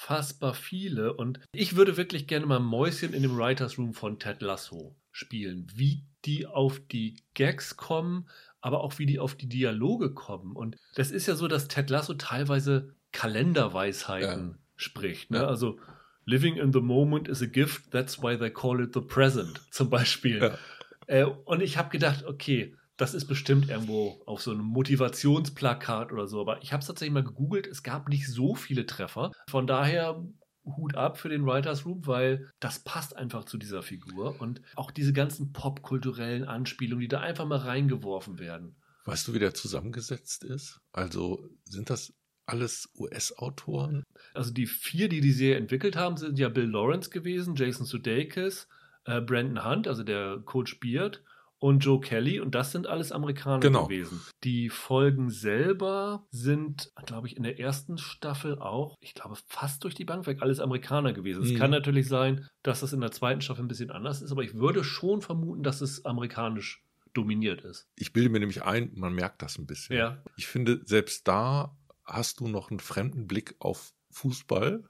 [0.00, 4.40] unfassbar viele und ich würde wirklich gerne mal Mäuschen in dem Writers Room von Ted
[4.40, 8.28] Lasso spielen, wie die auf die Gags kommen,
[8.60, 11.90] aber auch wie die auf die Dialoge kommen und das ist ja so, dass Ted
[11.90, 15.38] Lasso teilweise Kalenderweisheiten spricht, ne?
[15.38, 15.46] Ja.
[15.46, 15.78] Also
[16.24, 19.90] Living in the moment is a gift, that's why they call it the present, zum
[19.90, 20.38] Beispiel.
[20.38, 20.58] Ja.
[21.06, 26.26] Äh, und ich habe gedacht, okay, das ist bestimmt irgendwo auf so einem Motivationsplakat oder
[26.26, 26.40] so.
[26.40, 27.66] Aber ich habe es tatsächlich mal gegoogelt.
[27.66, 29.32] Es gab nicht so viele Treffer.
[29.48, 30.22] Von daher
[30.66, 34.38] Hut ab für den Writers Room, weil das passt einfach zu dieser Figur.
[34.40, 38.76] Und auch diese ganzen popkulturellen Anspielungen, die da einfach mal reingeworfen werden.
[39.06, 40.78] Weißt du, wie der zusammengesetzt ist?
[40.92, 42.12] Also sind das
[42.44, 44.02] alles US-Autoren?
[44.34, 48.68] Also die vier, die die Serie entwickelt haben, sind ja Bill Lawrence gewesen, Jason Sudeikis,
[49.06, 51.22] äh, Brandon Hunt, also der Coach Beard
[51.60, 53.84] und Joe Kelly und das sind alles Amerikaner Genau.
[53.86, 54.20] gewesen.
[54.44, 59.94] Die Folgen selber sind, glaube ich, in der ersten Staffel auch, ich glaube, fast durch
[59.94, 61.42] die Bank weg alles Amerikaner gewesen.
[61.42, 61.56] Es Mhm.
[61.58, 64.54] kann natürlich sein, dass das in der zweiten Staffel ein bisschen anders ist, aber ich
[64.54, 67.88] würde schon vermuten, dass es amerikanisch dominiert ist.
[67.96, 69.96] Ich bilde mir nämlich ein, man merkt das ein bisschen.
[69.96, 70.22] Ja.
[70.36, 74.84] Ich finde, selbst da hast du noch einen fremden Blick auf Fußball.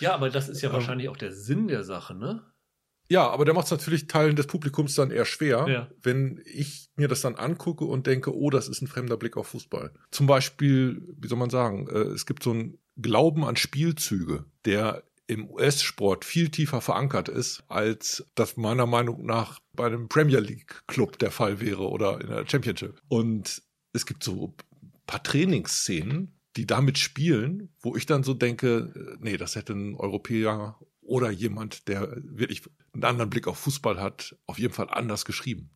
[0.00, 0.74] Ja, aber das ist ja Ähm.
[0.74, 2.42] wahrscheinlich auch der Sinn der Sache, ne?
[3.08, 5.90] Ja, aber der macht es natürlich Teilen des Publikums dann eher schwer, Ja.
[6.02, 9.48] wenn ich mir das dann angucke und denke, oh, das ist ein fremder Blick auf
[9.48, 9.92] Fußball.
[10.10, 15.04] Zum Beispiel, wie soll man sagen, äh, es gibt so einen Glauben an Spielzüge, der
[15.28, 21.18] im US-Sport viel tiefer verankert ist, als das meiner Meinung nach bei einem Premier League-Club
[21.18, 23.00] der Fall wäre oder in der Championship.
[23.08, 28.92] Und es gibt so ein paar Trainingsszenen, die damit spielen, wo ich dann so denke,
[28.94, 32.62] äh, nee, das hätte ein Europäer oder jemand, der wirklich
[32.96, 35.70] einen anderen Blick auf Fußball hat, auf jeden Fall anders geschrieben.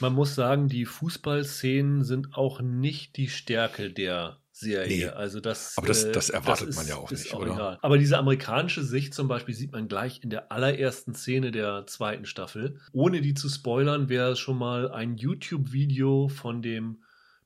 [0.00, 5.06] Man muss sagen, die Fußballszenen sind auch nicht die Stärke der Serie.
[5.06, 5.12] Nee.
[5.12, 7.54] Also das, Aber das- äh, das erwartet ist- man ja auch nicht, oder?
[7.54, 7.78] egal.
[7.82, 12.26] Aber diese amerikanische Sicht zum Beispiel sieht man gleich in der allerersten Szene der zweiten
[12.26, 12.78] Staffel.
[12.92, 17.02] Ohne die zu spoilern, wer schon mal ein YouTube-Video von dem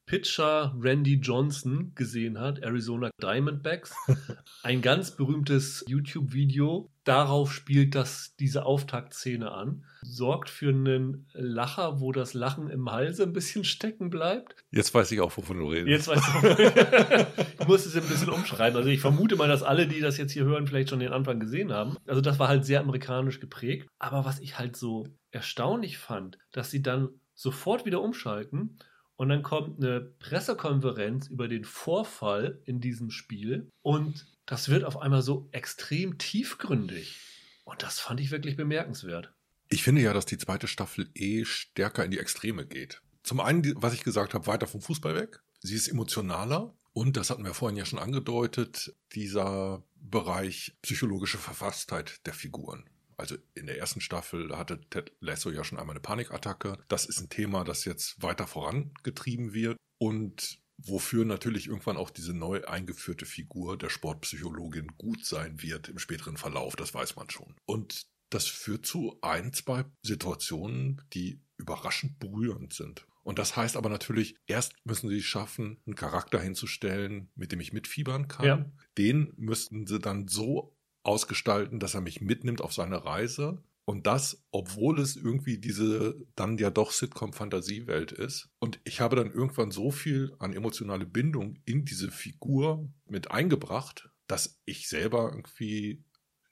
[0.06, 3.92] Pitcher Randy Johnson gesehen hat, Arizona Diamondbacks.
[4.62, 6.92] Ein ganz berühmtes YouTube-Video.
[7.02, 9.84] Darauf spielt das diese Auftaktszene an.
[10.02, 14.54] Sorgt für einen Lacher, wo das Lachen im Halse ein bisschen stecken bleibt.
[14.70, 15.88] Jetzt weiß ich auch, wovon du redest.
[15.88, 18.76] Jetzt weißt du, ich muss es ein bisschen umschreiben.
[18.76, 21.40] Also ich vermute mal, dass alle, die das jetzt hier hören, vielleicht schon den Anfang
[21.40, 21.96] gesehen haben.
[22.06, 23.88] Also das war halt sehr amerikanisch geprägt.
[23.98, 28.78] Aber was ich halt so erstaunlich fand, dass sie dann sofort wieder umschalten
[29.16, 35.00] und dann kommt eine Pressekonferenz über den Vorfall in diesem Spiel und das wird auf
[35.00, 37.20] einmal so extrem tiefgründig.
[37.64, 39.32] Und das fand ich wirklich bemerkenswert.
[39.68, 43.02] Ich finde ja, dass die zweite Staffel eh stärker in die Extreme geht.
[43.24, 45.40] Zum einen, was ich gesagt habe, weiter vom Fußball weg.
[45.60, 52.24] Sie ist emotionaler und, das hatten wir vorhin ja schon angedeutet, dieser Bereich psychologische Verfasstheit
[52.26, 52.88] der Figuren.
[53.16, 56.78] Also in der ersten Staffel hatte Ted Lasso ja schon einmal eine Panikattacke.
[56.88, 62.34] Das ist ein Thema, das jetzt weiter vorangetrieben wird und wofür natürlich irgendwann auch diese
[62.34, 67.54] neu eingeführte Figur der Sportpsychologin gut sein wird im späteren Verlauf, das weiß man schon.
[67.64, 73.06] Und das führt zu ein, zwei Situationen, die überraschend berührend sind.
[73.22, 77.60] Und das heißt aber natürlich, erst müssen sie es schaffen, einen Charakter hinzustellen, mit dem
[77.60, 78.44] ich mitfiebern kann.
[78.44, 78.70] Ja.
[78.98, 80.75] Den müssten sie dann so
[81.06, 83.62] ausgestalten, dass er mich mitnimmt auf seine Reise.
[83.84, 88.48] Und das, obwohl es irgendwie diese dann ja doch Sitcom-Fantasiewelt ist.
[88.58, 94.10] Und ich habe dann irgendwann so viel an emotionale Bindung in diese Figur mit eingebracht,
[94.26, 96.02] dass ich selber irgendwie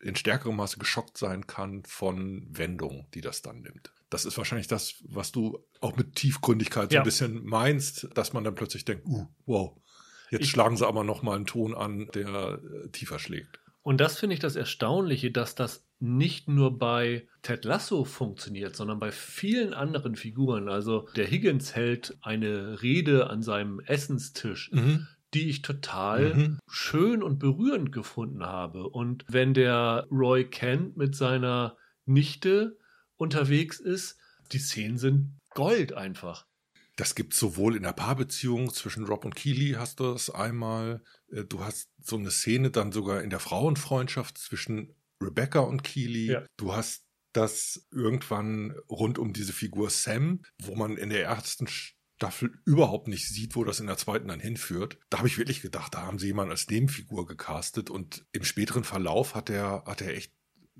[0.00, 3.92] in stärkerem Maße geschockt sein kann von Wendungen, die das dann nimmt.
[4.10, 7.00] Das ist wahrscheinlich das, was du auch mit Tiefgründigkeit so Ja.
[7.00, 9.76] ein bisschen meinst, dass man dann plötzlich denkt, uh, wow,
[10.30, 13.58] jetzt Ich- schlagen sie aber noch mal einen Ton an, der äh, tiefer schlägt.
[13.84, 18.98] Und das finde ich das Erstaunliche, dass das nicht nur bei Ted Lasso funktioniert, sondern
[18.98, 20.68] bei vielen anderen Figuren.
[20.70, 24.70] Also der Higgins hält eine Rede an seinem Essenstisch,
[25.34, 26.58] die ich total Mhm.
[26.66, 28.88] schön und berührend gefunden habe.
[28.88, 32.78] Und wenn der Roy Kent mit seiner Nichte
[33.16, 34.18] unterwegs ist,
[34.52, 36.46] die Szenen sind Gold einfach.
[36.96, 41.02] Das gibt sowohl in der Paarbeziehung zwischen Rob und Keely hast du das einmal.
[41.30, 46.32] Äh, du hast so eine Szene dann sogar in der Frauenfreundschaft zwischen Rebecca und Keely.
[46.32, 46.46] Ja.
[46.56, 52.52] Du hast das irgendwann rund um diese Figur Sam, wo man in der ersten Staffel
[52.64, 54.98] überhaupt nicht sieht, wo das in der zweiten dann hinführt.
[55.10, 58.84] Da habe ich wirklich gedacht, da haben sie jemanden als Nebenfigur gecastet und im späteren
[58.84, 60.32] Verlauf hat er, hat er echt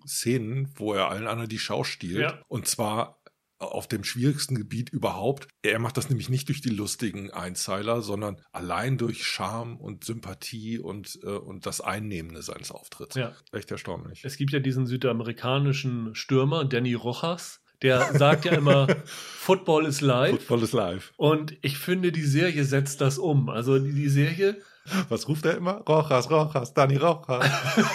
[0.07, 2.21] Szenen, wo er allen anderen die Schau stiehlt.
[2.21, 2.43] Ja.
[2.49, 3.21] Und zwar
[3.59, 5.49] auf dem schwierigsten Gebiet überhaupt.
[5.63, 10.79] Er macht das nämlich nicht durch die lustigen Einzeiler, sondern allein durch Charme und Sympathie
[10.79, 13.17] und, äh, und das Einnehmende seines Auftritts.
[13.17, 13.33] Ja.
[13.53, 14.25] Echt erstaunlich.
[14.25, 20.31] Es gibt ja diesen südamerikanischen Stürmer, Danny Rojas, der sagt ja immer, Football is live.
[20.31, 21.13] Football is live.
[21.17, 23.49] Und ich finde, die Serie setzt das um.
[23.49, 24.63] Also die, Serie.
[25.09, 25.83] Was ruft er immer?
[25.89, 27.47] Rojas, Rojas, Danny Rojas.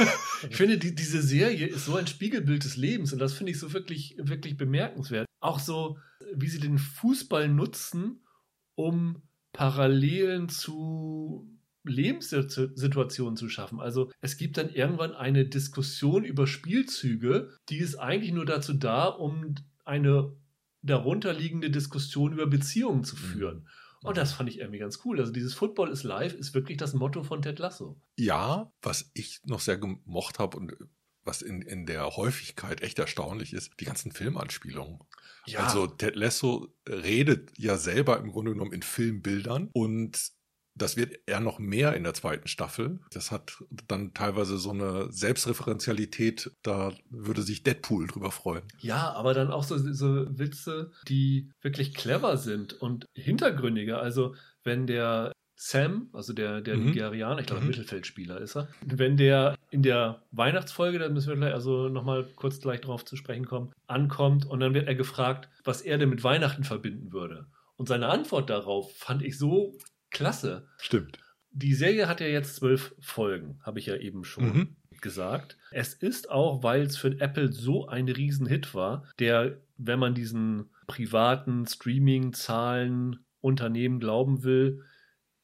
[0.50, 3.60] ich finde, die, diese Serie ist so ein Spiegelbild des Lebens und das finde ich
[3.60, 5.29] so wirklich, wirklich bemerkenswert.
[5.40, 5.98] Auch so,
[6.34, 8.26] wie sie den Fußball nutzen,
[8.76, 9.24] um
[9.54, 11.50] Parallelen zu
[11.84, 13.80] Lebenssituationen zu schaffen.
[13.80, 19.06] Also es gibt dann irgendwann eine Diskussion über Spielzüge, die ist eigentlich nur dazu da,
[19.06, 20.36] um eine
[20.82, 23.20] darunterliegende Diskussion über Beziehungen zu mhm.
[23.20, 23.68] führen.
[24.02, 25.20] Und das fand ich irgendwie ganz cool.
[25.20, 28.00] Also dieses Football is live ist wirklich das Motto von Ted Lasso.
[28.18, 30.74] Ja, was ich noch sehr gemocht habe und
[31.30, 35.00] was in, in der Häufigkeit echt erstaunlich ist, die ganzen Filmanspielungen.
[35.46, 35.60] Ja.
[35.60, 40.32] Also Ted Lasso redet ja selber im Grunde genommen in Filmbildern und
[40.76, 43.00] das wird eher noch mehr in der zweiten Staffel.
[43.12, 48.64] Das hat dann teilweise so eine Selbstreferenzialität, da würde sich Deadpool drüber freuen.
[48.80, 54.02] Ja, aber dann auch so, so Witze, die wirklich clever sind und hintergründiger.
[54.02, 56.86] Also wenn der Sam, also der, der mhm.
[56.86, 57.68] Nigerianer, ich glaube, mhm.
[57.68, 58.70] Mittelfeldspieler ist er.
[58.86, 63.18] Wenn der in der Weihnachtsfolge, da müssen wir gleich also nochmal kurz gleich drauf zu
[63.18, 67.48] sprechen kommen, ankommt und dann wird er gefragt, was er denn mit Weihnachten verbinden würde.
[67.76, 69.78] Und seine Antwort darauf fand ich so
[70.12, 70.66] klasse.
[70.78, 71.20] Stimmt.
[71.52, 74.76] Die Serie hat ja jetzt zwölf Folgen, habe ich ja eben schon mhm.
[75.02, 75.58] gesagt.
[75.72, 80.70] Es ist auch, weil es für Apple so ein Riesenhit war, der, wenn man diesen
[80.88, 84.86] privaten Streaming-Zahlen Unternehmen glauben will,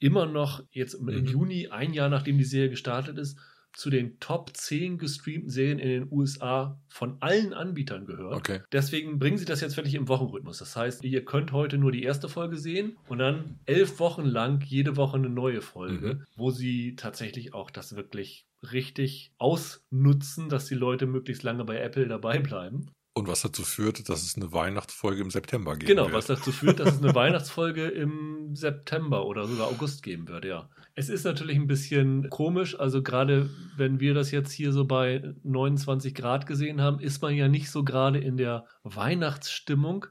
[0.05, 1.25] immer noch jetzt im mhm.
[1.25, 3.39] Juni, ein Jahr nachdem die Serie gestartet ist,
[3.73, 8.35] zu den Top 10 gestreamten Serien in den USA von allen Anbietern gehört.
[8.35, 8.61] Okay.
[8.71, 10.59] Deswegen bringen sie das jetzt wirklich im Wochenrhythmus.
[10.59, 14.63] Das heißt, ihr könnt heute nur die erste Folge sehen und dann elf Wochen lang
[14.63, 16.23] jede Woche eine neue Folge, mhm.
[16.37, 22.07] wo sie tatsächlich auch das wirklich richtig ausnutzen, dass die Leute möglichst lange bei Apple
[22.07, 22.91] dabei bleiben.
[23.17, 26.09] Und was dazu führt, dass es eine Weihnachtsfolge im September geben genau, wird.
[26.09, 30.43] Genau, was dazu führt, dass es eine Weihnachtsfolge im September oder sogar August geben wird,
[30.43, 30.67] ja.
[30.95, 35.33] Es ist natürlich ein bisschen komisch, also gerade wenn wir das jetzt hier so bei
[35.43, 40.07] 29 Grad gesehen haben, ist man ja nicht so gerade in der Weihnachtsstimmung.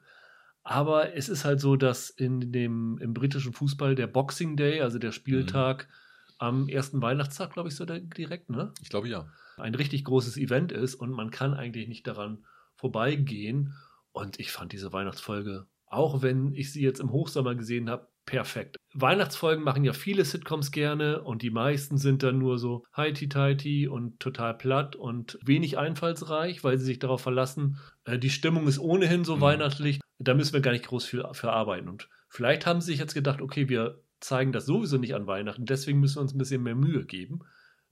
[0.63, 4.99] Aber es ist halt so, dass in dem, im britischen Fußball der Boxing Day, also
[4.99, 6.35] der Spieltag mhm.
[6.39, 8.73] am ersten Weihnachtstag, glaube ich, so direkt, ne?
[8.81, 9.27] Ich glaube ja.
[9.59, 12.39] Ein richtig großes Event ist und man kann eigentlich nicht daran
[12.85, 13.73] vorbeigehen.
[14.13, 18.77] Und ich fand diese Weihnachtsfolge, auch wenn ich sie jetzt im Hochsommer gesehen habe, perfekt.
[18.93, 24.21] Weihnachtsfolgen machen ja viele Sitcoms gerne und die meisten sind dann nur so heiti-teiti und
[24.21, 29.25] total platt und wenig einfallsreich, weil sie sich darauf verlassen, äh, die Stimmung ist ohnehin
[29.25, 29.41] so mhm.
[29.41, 31.89] weihnachtlich, da müssen wir gar nicht groß für, für arbeiten.
[31.89, 35.65] Und vielleicht haben sie sich jetzt gedacht, okay, wir zeigen das sowieso nicht an Weihnachten,
[35.65, 37.41] deswegen müssen wir uns ein bisschen mehr Mühe geben,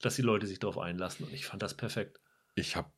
[0.00, 1.24] dass die Leute sich darauf einlassen.
[1.26, 2.20] Und ich fand das perfekt.
[2.54, 2.90] Ich habe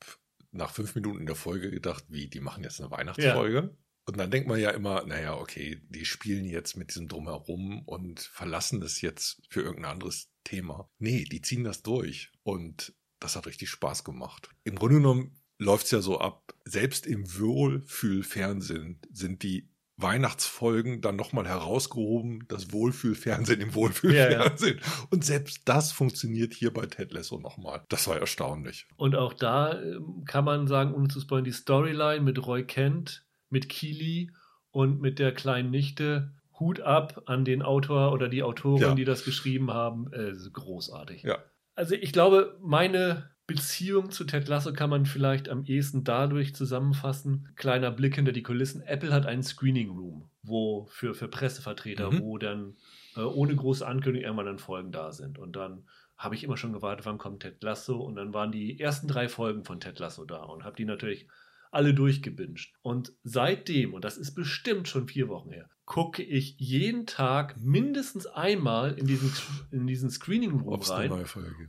[0.54, 3.58] nach fünf Minuten in der Folge gedacht, wie, die machen jetzt eine Weihnachtsfolge?
[3.58, 3.70] Ja.
[4.06, 8.20] Und dann denkt man ja immer, naja, okay, die spielen jetzt mit diesem Drumherum und
[8.20, 10.90] verlassen das jetzt für irgendein anderes Thema.
[10.98, 12.30] Nee, die ziehen das durch.
[12.42, 14.50] Und das hat richtig Spaß gemacht.
[14.64, 21.16] Im Grunde genommen läuft es ja so ab, selbst im Wohlfühlfernsehen sind die Weihnachtsfolgen dann
[21.16, 24.78] nochmal herausgehoben, das Wohlfühlfernsehen im Wohlfühlfernsehen.
[24.78, 25.06] Ja, ja.
[25.10, 27.82] Und selbst das funktioniert hier bei Ted Lasso nochmal.
[27.88, 28.86] Das war erstaunlich.
[28.96, 33.24] Und auch da ähm, kann man sagen, ohne zu spoilern, die Storyline mit Roy Kent,
[33.50, 34.32] mit Keely
[34.70, 38.94] und mit der kleinen Nichte, Hut ab an den Autor oder die Autorin, ja.
[38.94, 40.12] die das geschrieben haben.
[40.12, 41.22] Äh, großartig.
[41.22, 41.38] Ja.
[41.74, 47.50] Also ich glaube, meine Beziehung zu Ted Lasso kann man vielleicht am ehesten dadurch zusammenfassen.
[47.56, 48.80] Kleiner Blick hinter die Kulissen.
[48.82, 52.20] Apple hat einen Screening Room, wo für, für Pressevertreter, mhm.
[52.20, 52.76] wo dann
[53.16, 55.38] äh, ohne große Ankündigung irgendwann dann Folgen da sind.
[55.38, 55.84] Und dann
[56.16, 58.00] habe ich immer schon gewartet, wann kommt Ted Lasso.
[58.00, 61.28] Und dann waren die ersten drei Folgen von Ted Lasso da und habe die natürlich
[61.70, 62.72] alle durchgebinged.
[62.82, 68.26] Und seitdem, und das ist bestimmt schon vier Wochen her, gucke ich jeden Tag mindestens
[68.26, 69.30] einmal in diesen,
[69.70, 71.12] in diesen Screening Room rein,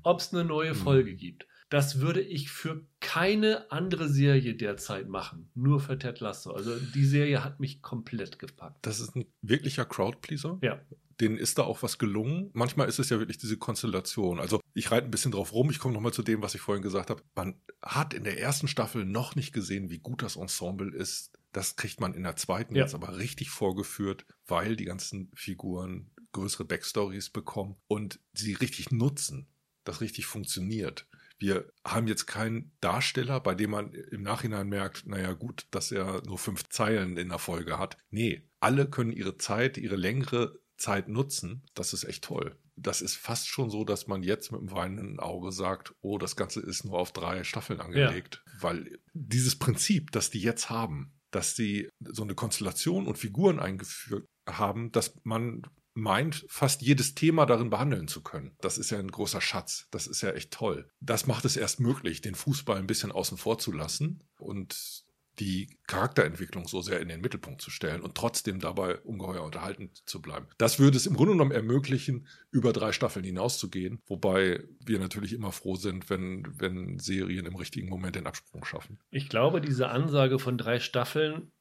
[0.04, 1.18] ob es eine neue Folge mhm.
[1.18, 1.48] gibt.
[1.70, 5.50] Das würde ich für keine andere Serie derzeit machen.
[5.56, 6.52] Nur für Ted Lasso.
[6.52, 8.86] Also die Serie hat mich komplett gepackt.
[8.86, 10.60] Das ist ein wirklicher Crowdpleaser.
[10.62, 10.80] Ja.
[11.20, 12.50] Denen ist da auch was gelungen.
[12.54, 14.40] Manchmal ist es ja wirklich diese Konstellation.
[14.40, 15.72] Also ich reite ein bisschen drauf rum.
[15.72, 17.24] Ich komme nochmal zu dem, was ich vorhin gesagt habe.
[17.36, 21.32] Man hat in der ersten Staffel noch nicht gesehen, wie gut das Ensemble ist.
[21.52, 22.84] Das kriegt man in der zweiten Ja.
[22.84, 29.48] jetzt aber richtig vorgeführt, weil die ganzen Figuren größere Backstories bekommen und sie richtig nutzen,
[29.86, 31.08] das richtig funktioniert.
[31.38, 36.22] Wir haben jetzt keinen Darsteller, bei dem man im Nachhinein merkt, naja gut, dass er
[36.26, 37.98] nur fünf Zeilen in der Folge hat.
[38.10, 41.64] Nee, alle können ihre Zeit, ihre längere Zeit nutzen.
[41.74, 42.58] Das ist echt toll.
[42.78, 46.36] Das ist fast schon so, dass man jetzt mit einem weinenden Auge sagt, oh, das
[46.36, 48.44] Ganze ist nur auf drei Staffeln angelegt.
[48.60, 54.26] Weil dieses Prinzip, das die jetzt haben, dass sie so eine Konstellation und Figuren eingeführt
[54.48, 55.64] haben, dass man
[55.96, 58.56] meint, fast jedes Thema darin behandeln zu können.
[58.62, 59.88] Das ist ja ein großer Schatz.
[59.92, 60.88] Das ist ja echt toll.
[61.00, 65.06] Das macht es erst möglich, den Fußball ein bisschen außen vor zu lassen und
[65.40, 70.22] die Charakterentwicklung so sehr in den Mittelpunkt zu stellen und trotzdem dabei ungeheuer unterhaltend zu
[70.22, 70.48] bleiben.
[70.58, 75.52] Das würde es im Grunde genommen ermöglichen, über drei Staffeln hinauszugehen, wobei wir natürlich immer
[75.52, 79.00] froh sind, wenn, wenn Serien im richtigen Moment den Absprung schaffen.
[79.12, 81.52] Ich glaube, diese Ansage von drei Staffeln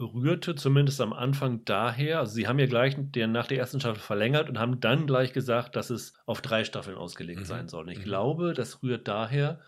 [0.00, 4.00] rührte zumindest am Anfang daher, also sie haben ja gleich den, nach der ersten Staffel
[4.00, 7.46] verlängert und haben dann gleich gesagt, dass es auf drei Staffeln ausgelegt Mhm.
[7.46, 7.84] sein soll.
[7.84, 8.04] Und ich Mhm.
[8.04, 9.60] glaube, das rührt daher,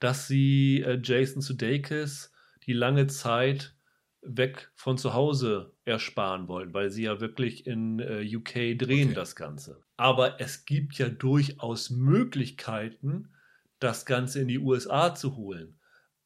[0.00, 2.32] dass sie äh, Jason Sudeikis
[2.66, 3.76] die lange Zeit
[4.22, 9.14] weg von zu Hause ersparen wollen, weil sie ja wirklich in äh, UK drehen Okay.
[9.14, 9.84] das Ganze.
[9.96, 13.34] Aber es gibt ja durchaus Möglichkeiten,
[13.80, 15.80] das Ganze in die USA zu holen.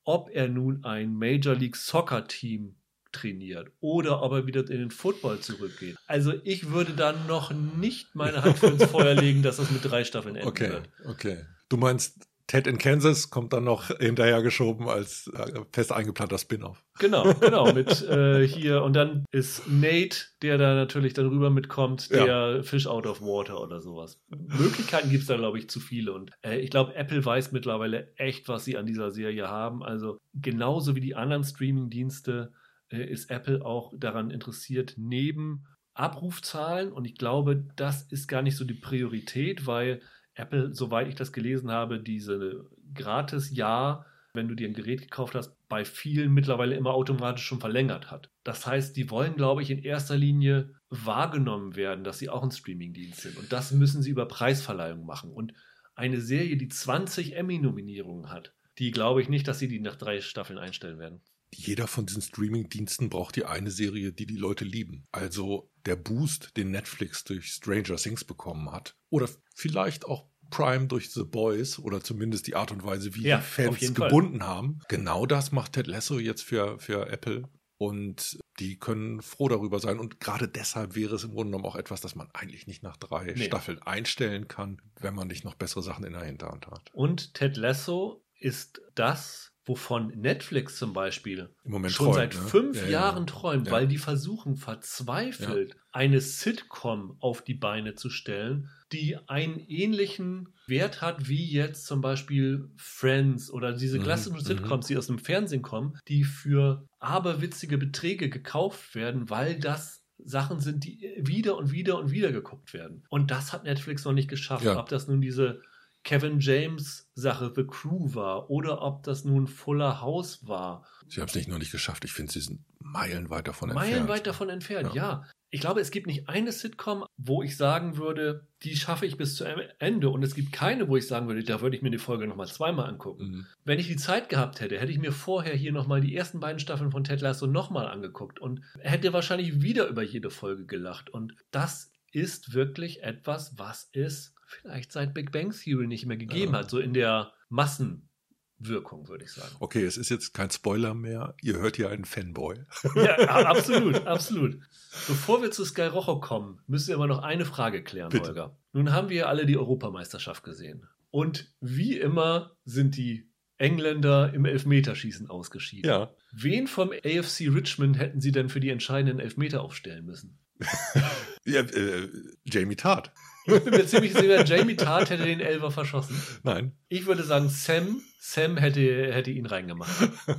[0.05, 2.77] Ob er nun ein Major League Soccer Team
[3.13, 5.97] trainiert oder ob er wieder in den Football zurückgeht.
[6.07, 9.85] Also ich würde dann noch nicht meine Hand für ins Feuer legen, dass das mit
[9.85, 10.89] drei Staffeln enden Okay, wird.
[11.07, 11.39] okay.
[11.69, 16.83] Du meinst, Ted in Kansas kommt dann noch hinterhergeschoben als äh, fest eingeplanter Spin-off.
[16.99, 22.09] Genau, genau, mit äh, hier und dann ist Nate, der da natürlich dann rüber mitkommt,
[22.09, 22.25] Ja.
[22.25, 24.19] der Fish out of water oder sowas.
[24.31, 28.15] Möglichkeiten gibt es da, glaube ich, zu viele und äh, ich glaube, Apple weiß mittlerweile
[28.17, 29.83] echt, was sie an dieser Serie haben.
[29.83, 32.55] Also genauso wie die anderen Streaming-Dienste
[32.91, 38.65] ist Apple auch daran interessiert, neben Abrufzahlen und ich glaube, das ist gar nicht so
[38.65, 40.01] die Priorität, weil
[40.35, 42.65] Apple, soweit ich das gelesen habe, diese
[42.95, 48.11] Gratis-Jahr, wenn du dir ein Gerät gekauft hast, bei vielen mittlerweile immer automatisch schon verlängert
[48.11, 48.31] hat.
[48.45, 52.53] Das heißt, die wollen, glaube ich, in erster Linie wahrgenommen werden, dass sie auch ein
[52.53, 53.37] Streamingdienst sind.
[53.37, 55.33] Und das müssen sie über Preisverleihung machen.
[55.33, 55.53] Und
[55.95, 60.21] eine Serie, die 20 Emmy-Nominierungen hat, die glaube ich nicht, dass sie die nach drei
[60.21, 61.21] Staffeln einstellen werden.
[61.55, 65.07] Jeder von diesen Streaming-Diensten braucht die eine Serie, die die Leute lieben.
[65.13, 68.97] Also der Boost, den Netflix durch Stranger Things bekommen hat.
[69.11, 73.39] Oder vielleicht auch Prime durch The Boys oder zumindest die Art und Weise, wie Ja,
[73.39, 74.09] die Fans jeden Fall.
[74.09, 74.81] gebunden haben.
[74.89, 77.49] Genau das macht Ted Lasso jetzt für, für Apple.
[77.81, 80.01] Und die können froh darüber sein.
[80.01, 82.97] Und gerade deshalb wäre es im Grunde genommen auch etwas, das man eigentlich nicht nach
[82.97, 83.45] drei Nee.
[83.47, 86.91] Staffeln einstellen kann, wenn man nicht noch bessere Sachen in der Hinterhand hat.
[86.93, 92.41] Und Ted Lasso ist das, wovon Netflix zum Beispiel schon träumt, seit ne?
[92.41, 92.91] fünf Ja, ja.
[92.91, 93.73] Jahren träumt, Ja.
[93.73, 101.03] weil die versuchen verzweifelt eine Sitcom auf die Beine zu stellen, die einen ähnlichen Wert
[101.03, 104.45] hat wie jetzt zum Beispiel Friends oder diese Mhm, klassischen mhm.
[104.45, 110.59] Sitcoms, die aus dem Fernsehen kommen, die für aberwitzige Beträge gekauft werden, weil das Sachen
[110.61, 113.05] sind, die wieder und wieder und wieder geguckt werden.
[113.09, 114.65] Und das hat Netflix noch nicht geschafft.
[114.65, 114.79] Ja.
[114.81, 115.63] Ob das nun diese
[116.05, 120.85] Kevin James Sache The Crew war oder ob das nun Fuller House war.
[121.09, 122.05] Sie haben es nicht nur nicht geschafft.
[122.05, 123.93] Ich finde, sie sind meilenweit davon entfernt.
[123.93, 125.23] Meilenweit davon entfernt, Ja.
[125.23, 125.25] ja.
[125.51, 129.35] Ich glaube, es gibt nicht eine Sitcom, wo ich sagen würde, die schaffe ich bis
[129.35, 129.45] zu
[129.79, 130.11] Ende.
[130.11, 132.49] Und es gibt keine, wo ich sagen würde, da würde ich mir die Folge nochmal
[132.49, 133.25] zweimal angucken.
[133.29, 133.47] Mhm.
[133.65, 136.59] Wenn ich die Zeit gehabt hätte, hätte ich mir vorher hier nochmal die ersten beiden
[136.59, 141.09] Staffeln von Ted Lasso nochmal angeguckt und hätte wahrscheinlich wieder über jede Folge gelacht.
[141.09, 146.53] Und das ist wirklich etwas, was es vielleicht seit Big Bang Theory nicht mehr gegeben
[146.53, 146.61] Ja.
[146.61, 149.55] hat, so in der Massenwirkung, würde ich sagen.
[149.61, 151.35] Okay, es ist jetzt kein Spoiler mehr.
[151.43, 152.57] Ihr hört hier einen Fanboy.
[152.95, 154.59] Ja, absolut, absolut.
[155.07, 158.29] Bevor wir zu Sky Rojo kommen, müssen wir aber noch eine Frage klären, Bitte.
[158.29, 158.59] Holger.
[158.73, 160.87] Nun haben wir alle die Europameisterschaft gesehen.
[161.11, 165.89] Und wie immer sind die Engländer im Elfmeterschießen ausgeschieden.
[165.91, 166.15] Ja.
[166.33, 170.39] Wen vom AFC Richmond hätten sie denn für die entscheidenden Elfmeter aufstellen müssen?
[171.45, 172.09] ja äh,
[172.45, 173.13] Jamie Tart.
[173.47, 176.21] Ich bin mir ziemlich sicher, Jamie Tart hätte den Elfer verschossen.
[176.43, 176.77] Nein.
[176.89, 178.81] Ich würde sagen, Sam, Sam hätte,
[179.13, 180.11] hätte ihn reingemacht.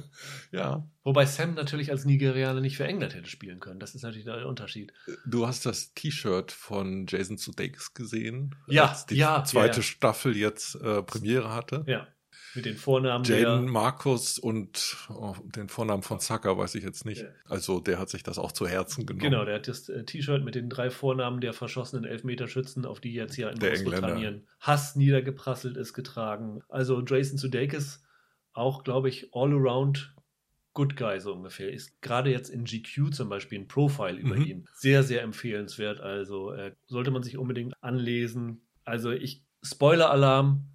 [0.52, 0.90] Ja.
[1.04, 3.80] Wobei Sam natürlich als Nigerianer nicht für England hätte spielen können.
[3.80, 4.94] Das ist natürlich der Unterschied.
[5.28, 9.82] Du hast das T-Shirt von Jason Sudeikis gesehen, Ja, als die ja, zweite ja, ja.
[9.84, 11.84] Staffel jetzt äh, Premiere hatte.
[11.88, 12.08] Ja.
[12.56, 17.22] Mit den Vornamen Jaden Markus und oh, den Vornamen von Zucker weiß ich jetzt nicht.
[17.22, 17.28] Ja.
[17.46, 19.30] Also der hat sich das auch zu Herzen genommen.
[19.30, 23.14] Genau, der hat das äh, T-Shirt mit den drei Vornamen der verschossenen Elfmeterschützen, auf die
[23.14, 26.62] jetzt hier in Der Großbritannien Hass niedergeprasselt ist, getragen.
[26.70, 28.04] Also Jason Sudeikis
[28.54, 30.16] auch, glaube ich, all around
[30.74, 31.72] good guy so ungefähr.
[31.72, 34.46] Ist gerade jetzt in GQ zum Beispiel ein Profile über Mhm.
[34.46, 34.66] ihn.
[34.74, 36.00] Sehr, sehr empfehlenswert.
[36.00, 38.62] Also äh, sollte man sich unbedingt anlesen.
[38.86, 40.66] Also ich, Spoiler-Alarm,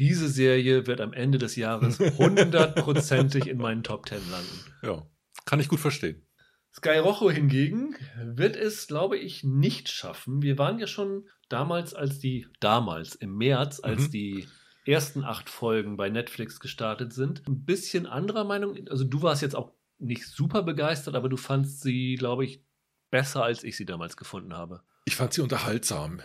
[0.00, 4.64] diese Serie wird am Ende des Jahres hundertprozentig in meinen Top Ten landen.
[4.82, 5.06] Ja,
[5.44, 6.26] kann ich gut verstehen.
[6.74, 10.40] Sky Rojo hingegen wird es, glaube ich, nicht schaffen.
[10.42, 14.10] Wir waren ja schon damals, als die, damals im März, als Mhm.
[14.12, 14.48] die
[14.86, 18.76] ersten acht Folgen bei Netflix gestartet sind, ein bisschen anderer Meinung.
[18.88, 22.64] Also du warst jetzt auch nicht super begeistert, aber du fandst sie, glaube ich,
[23.10, 24.82] besser, als ich sie damals gefunden habe.
[25.04, 26.20] Ich fand sie unterhaltsam.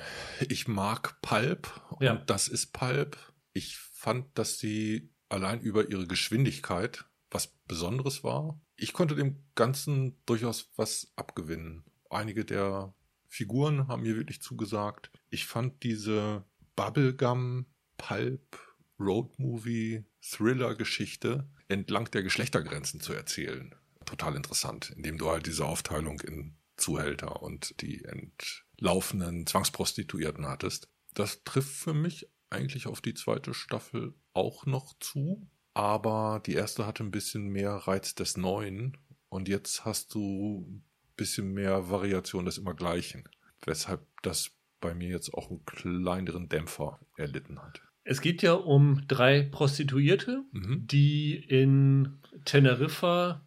[0.47, 1.69] Ich mag Pulp
[1.99, 2.13] Ja.
[2.13, 3.17] und das ist Pulp.
[3.55, 8.59] Ich fand, dass sie allein über ihre Geschwindigkeit was Besonderes war.
[8.75, 11.85] Ich konnte dem Ganzen durchaus was abgewinnen.
[12.09, 12.93] Einige der
[13.29, 15.09] Figuren haben mir wirklich zugesagt.
[15.29, 16.43] Ich fand diese
[16.75, 17.65] Bubblegum
[17.97, 18.59] Pulp
[18.99, 23.73] Roadmovie Thriller Geschichte entlang der Geschlechtergrenzen zu erzählen.
[24.03, 30.89] Total interessant, indem du halt diese Aufteilung in Zuhälter und die entlaufenen Zwangsprostituierten hattest.
[31.13, 36.85] Das trifft für mich eigentlich auf die zweite Staffel auch noch zu, aber die erste
[36.85, 38.97] hatte ein bisschen mehr Reiz des Neuen
[39.29, 40.83] und jetzt hast du ein
[41.17, 43.27] bisschen mehr Variation des Immergleichen,
[43.65, 44.51] weshalb das
[44.81, 47.81] bei mir jetzt auch einen kleineren Dämpfer erlitten hat.
[48.03, 50.85] Es geht ja um drei Prostituierte, Mhm.
[50.87, 53.41] die in Teneriffa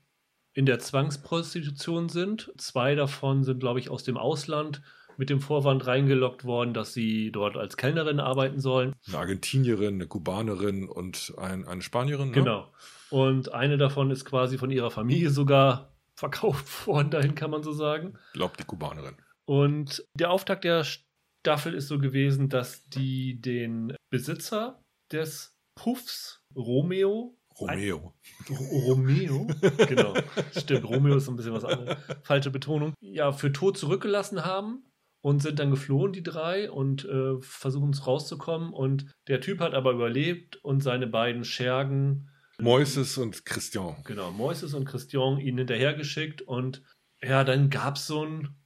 [0.53, 2.53] in der Zwangsprostitution sind.
[2.59, 4.83] Zwei davon sind, glaube ich, aus dem Ausland
[5.19, 8.95] mit dem Vorwand reingelockt worden, dass sie dort als Kellnerin arbeiten sollen.
[9.09, 12.29] Eine Argentinierin, eine Kubanerin und ein, eine Spanierin.
[12.29, 12.35] Ne?
[12.35, 12.73] Genau.
[13.11, 17.73] Und eine davon ist quasi von ihrer Familie sogar verkauft worden, dahin kann man so
[17.73, 18.17] sagen.
[18.33, 19.17] Glaubt die Kubanerin.
[19.45, 27.37] Und der Auftakt der Staffel ist so gewesen, dass die den Besitzer des Puffs, Romeo,
[27.61, 28.15] Romeo.
[28.49, 29.49] Romeo,
[29.89, 30.15] genau,
[30.57, 34.85] stimmt, Romeo ist ein bisschen was anderes, falsche Betonung, ja, für tot zurückgelassen haben
[35.29, 38.73] und sind dann geflohen, die drei, und äh, versuchen es rauszukommen.
[38.73, 43.97] Und der Typ hat aber überlebt und seine beiden Schergen, Moises und Christian.
[44.05, 46.41] genau, Moises und Christian, ihn hinterhergeschickt.
[46.41, 46.83] Und
[47.23, 48.57] ja, dann gab es so ein,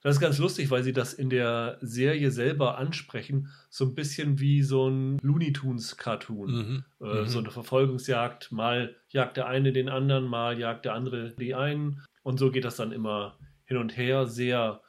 [0.00, 4.38] das ist ganz lustig, weil sie das in der Serie selber ansprechen, so ein bisschen
[4.38, 6.50] wie so ein Looney Tunes-Cartoon.
[6.52, 6.84] Mhm.
[7.00, 7.26] Äh, Mhm.
[7.26, 8.52] So eine Verfolgungsjagd.
[8.52, 12.00] Mal jagt der eine den anderen, mal jagt der andere die einen.
[12.22, 14.26] Und so geht das dann immer hin und her.
[14.28, 14.80] Sehr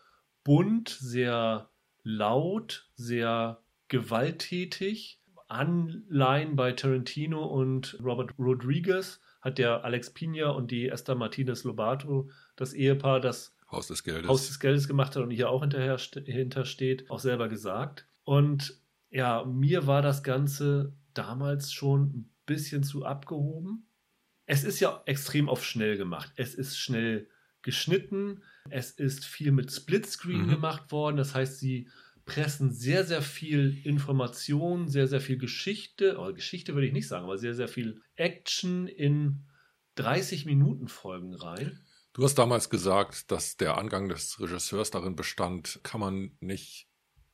[0.47, 1.69] bunt, sehr
[2.03, 5.19] laut, sehr gewalttätig.
[5.49, 12.29] Anleihen bei Tarantino und Robert Rodriguez hat der Alex Pina und die Esther Martinez Lobato,
[12.55, 14.29] das Ehepaar, das Haus des Geldes.
[14.29, 18.07] Haus des Geldes gemacht hat und hier auch hinterher st- hintersteht, auch selber gesagt.
[18.23, 23.89] Und ja, mir war das Ganze damals schon ein bisschen zu abgehoben.
[24.45, 26.31] Es ist ja extrem auf schnell gemacht.
[26.37, 27.27] Es ist schnell
[27.67, 28.41] geschnitten.
[28.69, 30.49] Es ist viel mit Splitscreen Mhm.
[30.49, 31.17] gemacht worden.
[31.17, 31.89] Das heißt, sie
[32.25, 37.25] pressen sehr, sehr viel Information, sehr, sehr viel Geschichte, oder Geschichte würde ich nicht sagen,
[37.25, 39.45] aber sehr, sehr viel Action in
[39.95, 41.79] 30 Minuten Folgen rein.
[42.13, 46.87] Du hast damals gesagt, dass der Angang des Regisseurs darin bestand, kann man nicht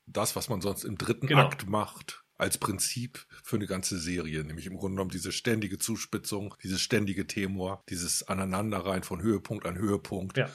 [0.05, 1.41] das, was man sonst im dritten Genau.
[1.47, 6.55] Akt macht, als Prinzip für eine ganze Serie, nämlich im Grunde genommen diese ständige Zuspitzung,
[6.63, 10.49] dieses ständige Temor, dieses Aneinanderreihen von Höhepunkt an Höhepunkt, Ja.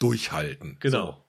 [0.00, 0.76] durchhalten.
[0.80, 1.26] Genau.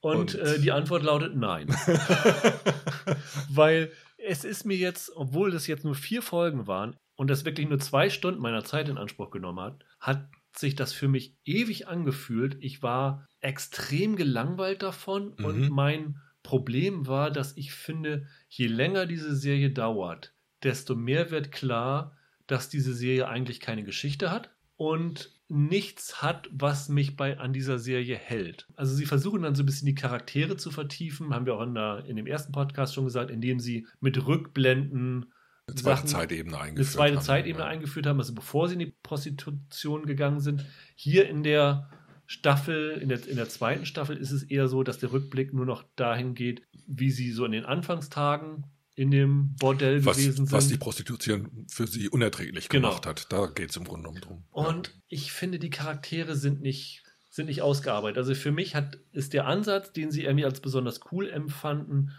[0.00, 1.68] Und, Und- äh, die Antwort lautet nein.
[3.50, 7.68] Weil es ist mir jetzt, obwohl das jetzt nur vier Folgen waren und das wirklich
[7.68, 11.86] nur zwei Stunden meiner Zeit in Anspruch genommen hat, hat sich das für mich ewig
[11.88, 12.56] angefühlt.
[12.60, 15.68] Ich war extrem gelangweilt davon und Mhm.
[15.70, 20.32] mein Problem war, dass ich finde, je länger diese Serie dauert,
[20.62, 22.16] desto mehr wird klar,
[22.46, 27.80] dass diese Serie eigentlich keine Geschichte hat und nichts hat, was mich bei, an dieser
[27.80, 28.68] Serie hält.
[28.76, 31.74] Also sie versuchen dann so ein bisschen die Charaktere zu vertiefen, haben wir auch in,
[31.74, 35.32] der, in dem ersten Podcast schon gesagt, indem sie mit Rückblenden
[35.66, 37.70] Eine zweite Sachen- Zeitebene eine eingeführt zweite haben, Zeitebene ja.
[37.70, 40.64] eingeführt haben, also bevor sie in die Prostitution gegangen sind.
[40.94, 41.90] Hier in der
[42.26, 45.66] Staffel, in der, in der zweiten Staffel ist es eher so, dass der Rückblick nur
[45.66, 48.64] noch dahin geht, wie sie so in den Anfangstagen
[48.94, 50.52] in dem Bordell gewesen Was, sind.
[50.52, 52.88] was die Prostitution für sie unerträglich Genau.
[52.88, 53.30] gemacht hat.
[53.30, 54.44] Da geht es im Grunde genommen drum.
[54.50, 58.16] Und ich finde, die Charaktere sind nicht, sind nicht ausgearbeitet.
[58.16, 62.12] Also für mich hat, ist der Ansatz, den sie irgendwie als besonders cool empfanden,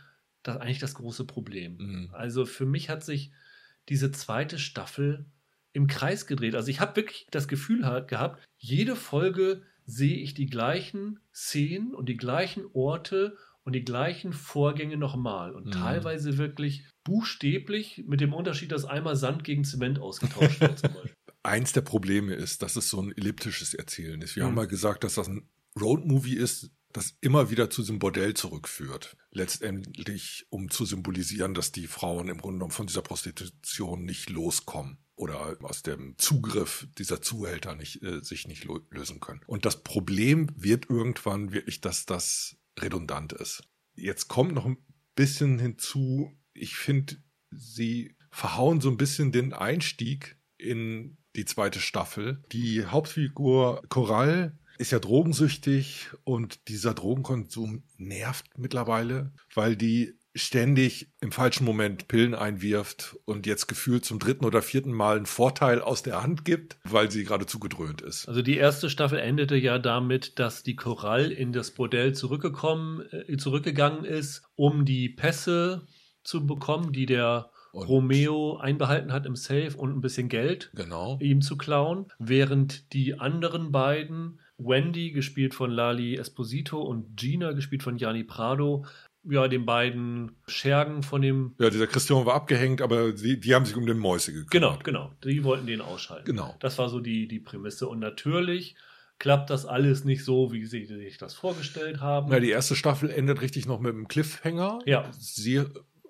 [0.43, 1.77] das eigentlich das große Problem.
[1.77, 2.09] Mhm.
[2.13, 3.31] Also für mich hat sich
[3.89, 5.25] diese zweite Staffel
[5.73, 6.53] im Kreis gedreht.
[6.55, 12.07] Also ich habe wirklich das Gefühl gehabt, jede Folge sehe ich die gleichen Szenen und
[12.07, 15.55] die gleichen Orte und die gleichen Vorgänge nochmal.
[15.55, 15.71] Und mhm.
[15.71, 21.13] teilweise wirklich buchstäblich mit dem Unterschied, dass einmal Sand gegen Zement ausgetauscht wird zum Beispiel.
[21.43, 24.35] Eins der Probleme ist, dass es so ein elliptisches Erzählen ist.
[24.35, 24.47] Wir mhm.
[24.47, 29.15] haben mal gesagt, dass das ein Roadmovie ist, das immer wieder zu diesem Bordell zurückführt.
[29.31, 34.97] Letztendlich, um zu symbolisieren, dass die Frauen im Grunde genommen von dieser Prostitution nicht loskommen
[35.15, 39.41] oder aus dem Zugriff dieser Zuhälter nicht, äh, sich nicht lösen können.
[39.47, 43.63] Und das Problem wird irgendwann wirklich, dass das redundant ist.
[43.95, 44.77] Jetzt kommt noch ein
[45.15, 47.17] bisschen hinzu, ich finde,
[47.51, 52.43] sie verhauen so ein bisschen den Einstieg in die zweite Staffel.
[52.51, 61.31] Die Hauptfigur Coral ist ja drogensüchtig und dieser Drogenkonsum nervt mittlerweile, weil die ständig im
[61.31, 66.03] falschen Moment Pillen einwirft und jetzt gefühlt zum dritten oder vierten Mal einen Vorteil aus
[66.03, 68.27] der Hand gibt, weil sie gerade zugedröhnt ist.
[68.27, 73.37] Also die erste Staffel endete ja damit, dass die Korall in das Bordell zurückgekommen, äh,
[73.37, 75.87] zurückgegangen ist, um die Pässe
[76.23, 81.17] zu bekommen, die der und Romeo einbehalten hat im Safe und ein bisschen Geld genau.
[81.21, 87.83] ihm zu klauen, während die anderen beiden Wendy, gespielt von Lali Esposito, und Gina, gespielt
[87.83, 88.85] von Gianni Prado,
[89.29, 91.55] ja, den beiden Schergen von dem.
[91.59, 94.83] Ja, dieser Christian war abgehängt, aber die, die haben sich um den Mäuse gekümmert.
[94.83, 95.13] Genau, genau.
[95.23, 96.25] Die wollten den ausschalten.
[96.25, 96.55] Genau.
[96.59, 97.87] Das war so die, die Prämisse.
[97.87, 98.75] Und natürlich
[99.19, 102.31] klappt das alles nicht so, wie sie sich das vorgestellt haben.
[102.31, 104.79] Ja, die erste Staffel endet richtig noch mit einem Cliffhanger.
[104.85, 105.11] Ja.
[105.11, 105.63] Sie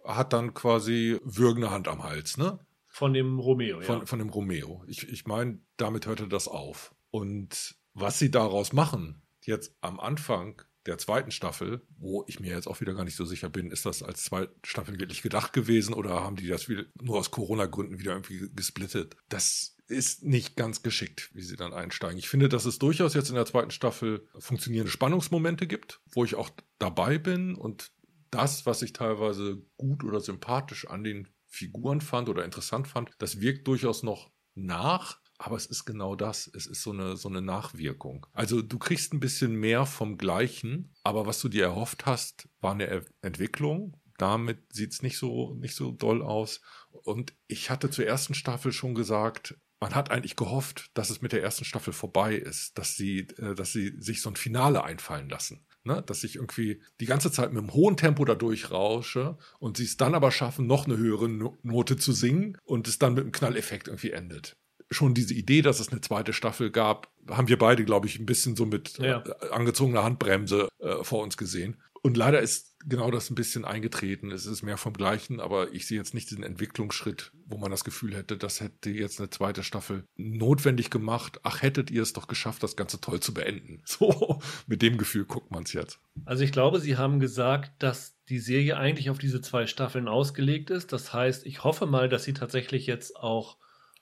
[0.06, 2.60] hat dann quasi würgende Hand am Hals, ne?
[2.88, 3.86] Von dem Romeo, ja.
[3.86, 4.84] Von, von dem Romeo.
[4.88, 6.94] Ich, ich meine, damit hörte das auf.
[7.10, 12.68] Und was sie daraus machen, jetzt am Anfang der zweiten Staffel, wo ich mir jetzt
[12.68, 15.94] auch wieder gar nicht so sicher bin, ist das als zweite Staffel wirklich gedacht gewesen
[15.94, 19.18] oder haben die das nur aus Corona-Gründen wieder irgendwie gesplittet?
[19.30, 22.18] Das ist nicht ganz geschickt, wie sie dann einsteigen.
[22.18, 26.36] Ich finde, dass es durchaus jetzt in der zweiten Staffel funktionierende Spannungsmomente gibt, wo ich
[26.36, 27.92] auch dabei bin und
[28.30, 33.40] das, was ich teilweise gut oder sympathisch an den Figuren fand oder interessant fand, das
[33.40, 36.50] wirkt durchaus noch nach, aber es ist genau das.
[36.54, 38.26] Es ist so eine, so eine Nachwirkung.
[38.34, 42.72] Also du kriegst ein bisschen mehr vom Gleichen, aber was du dir erhofft hast, war
[42.72, 43.98] eine Entwicklung.
[44.18, 46.62] Damit sieht es nicht so, nicht so doll aus.
[46.90, 51.34] Und ich hatte zur ersten Staffel schon gesagt, man hat eigentlich gehofft, dass es mit
[51.34, 55.30] der ersten Staffel vorbei ist, dass sie, äh, dass sie sich so ein Finale einfallen
[55.30, 55.68] lassen.
[55.84, 56.02] Ne?
[56.02, 59.96] Dass ich irgendwie die ganze Zeit mit einem hohen Tempo da durchrausche und sie es
[59.96, 63.88] dann aber schaffen, noch eine höhere Note zu singen und es dann mit einem Knalleffekt
[63.88, 64.58] irgendwie endet
[64.90, 68.26] schon diese Idee, dass es eine zweite Staffel gab, haben wir beide, glaube ich, ein
[68.26, 69.24] bisschen so mit ja.
[69.26, 71.78] äh, angezogener Handbremse äh, vor uns gesehen.
[72.02, 74.32] Und leider ist genau das ein bisschen eingetreten.
[74.32, 77.84] Es ist mehr vom Gleichen, aber ich sehe jetzt nicht diesen Entwicklungsschritt, wo man das
[77.84, 81.40] Gefühl hätte, das hätte jetzt eine zweite Staffel notwendig gemacht.
[81.44, 83.82] Ach, hättet ihr es doch geschafft, das Ganze toll zu beenden.
[83.98, 86.00] So, mit dem Gefühl guckt man es jetzt.
[86.24, 90.70] Also ich glaube, Sie haben gesagt, dass die Serie eigentlich auf diese zwei Staffeln ausgelegt
[90.70, 90.94] ist.
[90.94, 93.58] Das heißt, ich hoffe mal, dass Sie tatsächlich jetzt auch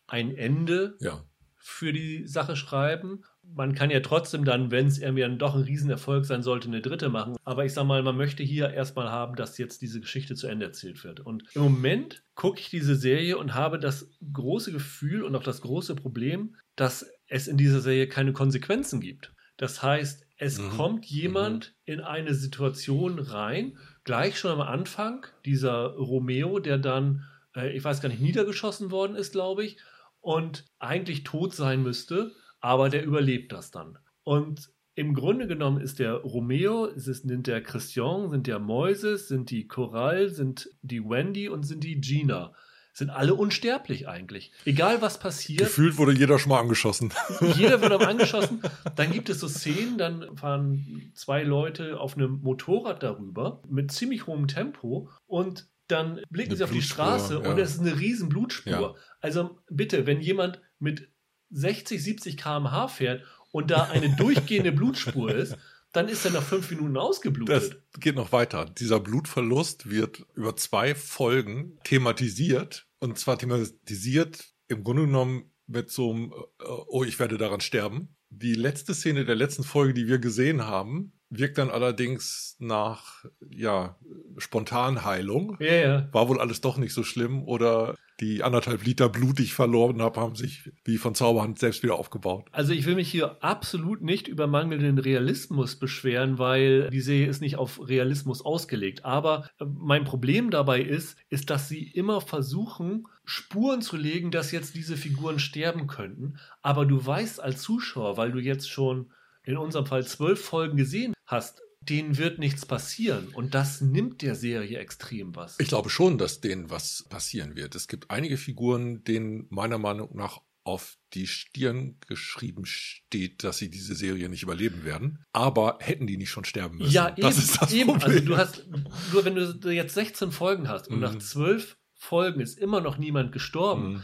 [0.08, 1.24] ein Ende ja.
[1.58, 3.24] für die Sache schreiben.
[3.44, 6.82] Man kann ja trotzdem dann, wenn es irgendwie dann doch ein Riesenerfolg sein sollte, eine
[6.82, 7.36] dritte machen.
[7.44, 10.66] Aber ich sag mal, man möchte hier erstmal haben, dass jetzt diese Geschichte zu Ende
[10.66, 11.20] erzählt wird.
[11.20, 15.62] Und im Moment gucke ich diese Serie und habe das große Gefühl und auch das
[15.62, 19.32] große Problem, dass es in dieser Serie keine Konsequenzen gibt.
[19.58, 20.70] Das heißt, es mhm.
[20.72, 21.94] kommt jemand mhm.
[21.94, 27.26] in eine Situation rein, gleich schon am Anfang, dieser Romeo, der dann,
[27.56, 29.78] äh, ich weiß gar nicht, niedergeschossen worden ist, glaube ich,
[30.26, 34.00] und eigentlich tot sein müsste, aber der überlebt das dann.
[34.24, 39.68] Und im Grunde genommen ist der Romeo, sind der Christian, sind der Moises, sind die
[39.68, 42.54] Coral, sind die Wendy und sind die Gina.
[42.92, 44.52] Sind alle unsterblich eigentlich.
[44.64, 45.60] Egal was passiert.
[45.60, 47.14] Gefühlt wurde jeder schon mal angeschossen.
[47.56, 48.62] Jeder wird auch angeschossen.
[48.96, 54.26] Dann gibt es so Szenen, dann fahren zwei Leute auf einem Motorrad darüber mit ziemlich
[54.26, 57.50] hohem Tempo und dann blicken eine sie auf die Straße ja.
[57.50, 58.72] und es ist eine riesen Blutspur.
[58.72, 58.96] Ja.
[59.22, 61.10] Also bitte, wenn jemand mit
[61.52, 65.58] 60, 70 km/h fährt und da eine durchgehende Blutspur ist,
[65.96, 67.82] dann ist er nach fünf Minuten ausgeblutet.
[67.94, 68.66] Das geht noch weiter.
[68.66, 72.88] Dieser Blutverlust wird über zwei Folgen thematisiert.
[73.00, 78.16] Und zwar thematisiert im Grunde genommen mit so einem, äh, oh, ich werde daran sterben.
[78.30, 83.98] Die letzte Szene der letzten Folge, die wir gesehen haben, wirkt dann allerdings nach, ja,
[84.38, 85.58] Spontanheilung.
[85.60, 86.10] Ja, ja.
[86.12, 90.02] War wohl alles doch nicht so schlimm oder die anderthalb Liter Blut, die ich verloren
[90.02, 92.48] habe, haben sich wie von Zauberhand selbst wieder aufgebaut.
[92.52, 97.42] Also ich will mich hier absolut nicht über mangelnden Realismus beschweren, weil die Serie ist
[97.42, 99.04] nicht auf Realismus ausgelegt.
[99.04, 104.52] Aber äh, mein Problem dabei ist, ist, dass sie immer versuchen, Spuren zu legen, dass
[104.52, 106.38] jetzt diese Figuren sterben könnten.
[106.62, 109.12] Aber du weißt als Zuschauer, weil du jetzt schon
[109.44, 113.28] in unserem Fall zwölf Folgen gesehen hast, denen wird nichts passieren.
[113.30, 115.60] Und das nimmt der Serie extrem was.
[115.60, 117.76] Ich glaube schon, dass denen was passieren wird.
[117.76, 123.70] Es gibt einige Figuren, denen meiner Meinung nach auf die Stirn geschrieben steht, dass sie
[123.70, 125.24] diese Serie nicht überleben werden.
[125.32, 126.92] Aber hätten die nicht schon sterben müssen?
[126.92, 127.92] Ja, das eben, ist das eben.
[127.92, 128.12] Problem.
[128.12, 128.68] Also du hast,
[129.14, 131.02] nur wenn du jetzt 16 Folgen hast und mhm.
[131.02, 134.04] nach zwölf Folgen ist immer noch niemand gestorben, mhm.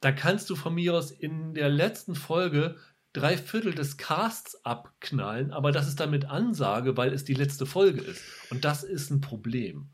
[0.00, 2.76] dann kannst du von mir aus in der letzten Folge
[3.12, 7.66] drei Viertel des Casts abknallen, aber das ist dann mit Ansage, weil es die letzte
[7.66, 8.22] Folge ist.
[8.50, 9.90] Und das ist ein Problem.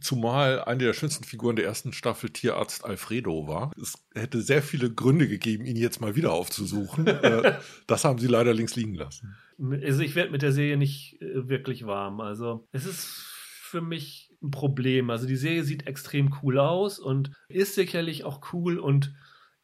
[0.00, 3.70] Zumal eine der schönsten Figuren der ersten Staffel Tierarzt Alfredo war.
[3.80, 7.06] Es hätte sehr viele Gründe gegeben, ihn jetzt mal wieder aufzusuchen.
[7.24, 9.36] Äh, das haben sie leider links liegen lassen.
[9.82, 12.20] Also ich werde mit der Serie nicht äh, wirklich warm.
[12.20, 15.10] Also es ist für mich ein Problem.
[15.10, 19.14] Also die Serie sieht extrem cool aus und ist sicherlich auch cool und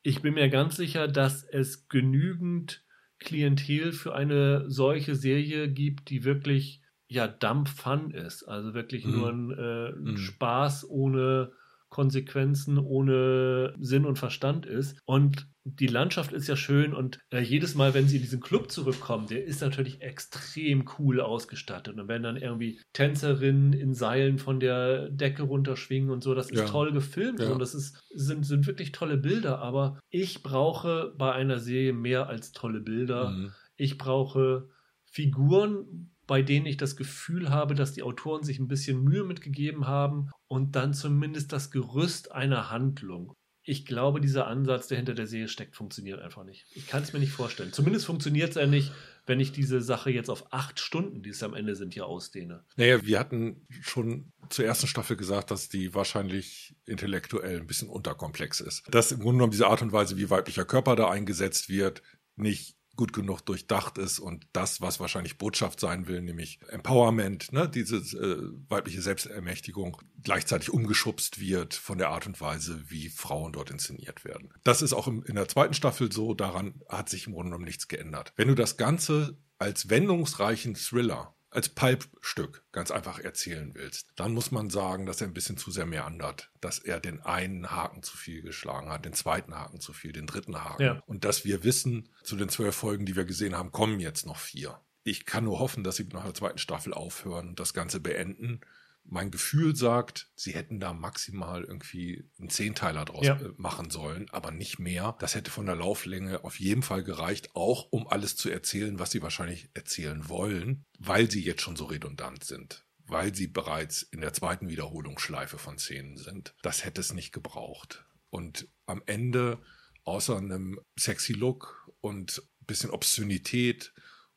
[0.02, 2.84] ich bin mir ganz sicher, dass es genügend
[3.18, 8.44] Klientel für eine solche Serie gibt, die wirklich ja dump fun ist.
[8.44, 9.12] Also wirklich mhm.
[9.12, 10.16] nur ein, äh, mhm.
[10.16, 11.52] Spaß ohne
[11.90, 14.98] Konsequenzen, ohne Sinn und Verstand ist.
[15.04, 18.70] Und die Landschaft ist ja schön und äh, jedes Mal, wenn sie in diesen Club
[18.70, 21.98] zurückkommen, der ist natürlich extrem cool ausgestattet.
[21.98, 26.60] Und wenn dann irgendwie Tänzerinnen in Seilen von der Decke runterschwingen und so, das ist
[26.60, 26.66] ja.
[26.66, 27.50] toll gefilmt ja.
[27.50, 29.58] und das ist, sind, sind wirklich tolle Bilder.
[29.58, 33.30] Aber ich brauche bei einer Serie mehr als tolle Bilder.
[33.30, 33.52] Mhm.
[33.76, 34.68] Ich brauche
[35.04, 39.88] Figuren, bei denen ich das Gefühl habe, dass die Autoren sich ein bisschen Mühe mitgegeben
[39.88, 45.26] haben und dann zumindest das Gerüst einer Handlung ich glaube, dieser Ansatz, der hinter der
[45.26, 46.66] Serie steckt, funktioniert einfach nicht.
[46.74, 47.72] Ich kann es mir nicht vorstellen.
[47.72, 48.90] Zumindest funktioniert es ja nicht,
[49.26, 52.64] wenn ich diese Sache jetzt auf acht Stunden, die es am Ende sind, hier ausdehne.
[52.76, 58.60] Naja, wir hatten schon zur ersten Staffel gesagt, dass die wahrscheinlich intellektuell ein bisschen unterkomplex
[58.60, 58.82] ist.
[58.90, 62.02] Dass im Grunde genommen diese Art und Weise, wie weiblicher Körper da eingesetzt wird,
[62.36, 67.66] nicht gut genug durchdacht ist und das, was wahrscheinlich Botschaft sein will, nämlich Empowerment, ne,
[67.66, 73.70] diese äh, weibliche Selbstermächtigung, gleichzeitig umgeschubst wird von der Art und Weise, wie Frauen dort
[73.70, 74.52] inszeniert werden.
[74.64, 77.64] Das ist auch im, in der zweiten Staffel so, daran hat sich im Grunde genommen
[77.64, 78.34] nichts geändert.
[78.36, 84.50] Wenn du das Ganze als wendungsreichen Thriller als Pulpstück ganz einfach erzählen willst, dann muss
[84.50, 86.50] man sagen, dass er ein bisschen zu sehr mehr andert.
[86.60, 90.26] Dass er den einen Haken zu viel geschlagen hat, den zweiten Haken zu viel, den
[90.26, 90.82] dritten Haken.
[90.82, 91.02] Ja.
[91.06, 94.38] Und dass wir wissen, zu den zwölf Folgen, die wir gesehen haben, kommen jetzt noch
[94.38, 94.80] vier.
[95.02, 98.60] Ich kann nur hoffen, dass sie nach der zweiten Staffel aufhören und das Ganze beenden
[99.04, 103.40] mein Gefühl sagt, sie hätten da maximal irgendwie einen Zehnteiler draus ja.
[103.40, 105.16] Äh, machen sollen, aber nicht mehr.
[105.18, 109.10] Das hätte von der Lauflänge auf jeden Fall gereicht, auch um alles zu erzählen, was
[109.10, 114.20] sie wahrscheinlich erzählen wollen, weil sie jetzt schon so redundant sind weil sie bereits in
[114.20, 116.54] der zweiten Wiederholungsschleife von Szenen sind.
[116.62, 118.04] Das hätte es nicht gebraucht.
[118.30, 119.60] Und am Ende,
[120.04, 123.92] außer einem sexy Look und bisschen Obszönität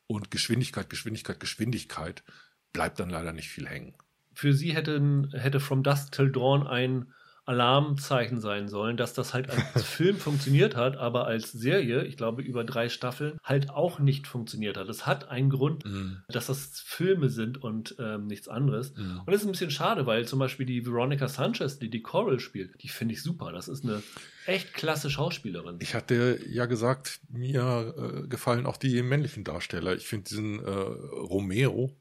[0.08, 2.24] und Geschwindigkeit, Geschwindigkeit, Geschwindigkeit,
[2.72, 3.94] bleibt dann leider nicht viel hängen
[4.34, 7.06] für sie hätte, hätte From Dusk Till Dawn ein
[7.46, 12.42] Alarmzeichen sein sollen, dass das halt als Film funktioniert hat, aber als Serie, ich glaube
[12.42, 14.88] über drei Staffeln, halt auch nicht funktioniert hat.
[14.88, 16.22] Es hat einen Grund, mm.
[16.28, 18.94] dass das Filme sind und ähm, nichts anderes.
[18.94, 19.18] Mm.
[19.18, 22.40] Und das ist ein bisschen schade, weil zum Beispiel die Veronica Sanchez, die die Coral
[22.40, 23.52] spielt, die finde ich super.
[23.52, 24.02] Das ist eine
[24.46, 25.76] echt klasse Schauspielerin.
[25.80, 29.94] Ich hatte ja gesagt, mir äh, gefallen auch die männlichen Darsteller.
[29.94, 31.94] Ich finde diesen äh, Romero,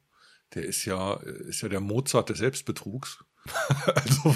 [0.55, 3.23] der ist ja, ist ja der Mozart des Selbstbetrugs.
[3.85, 4.35] also,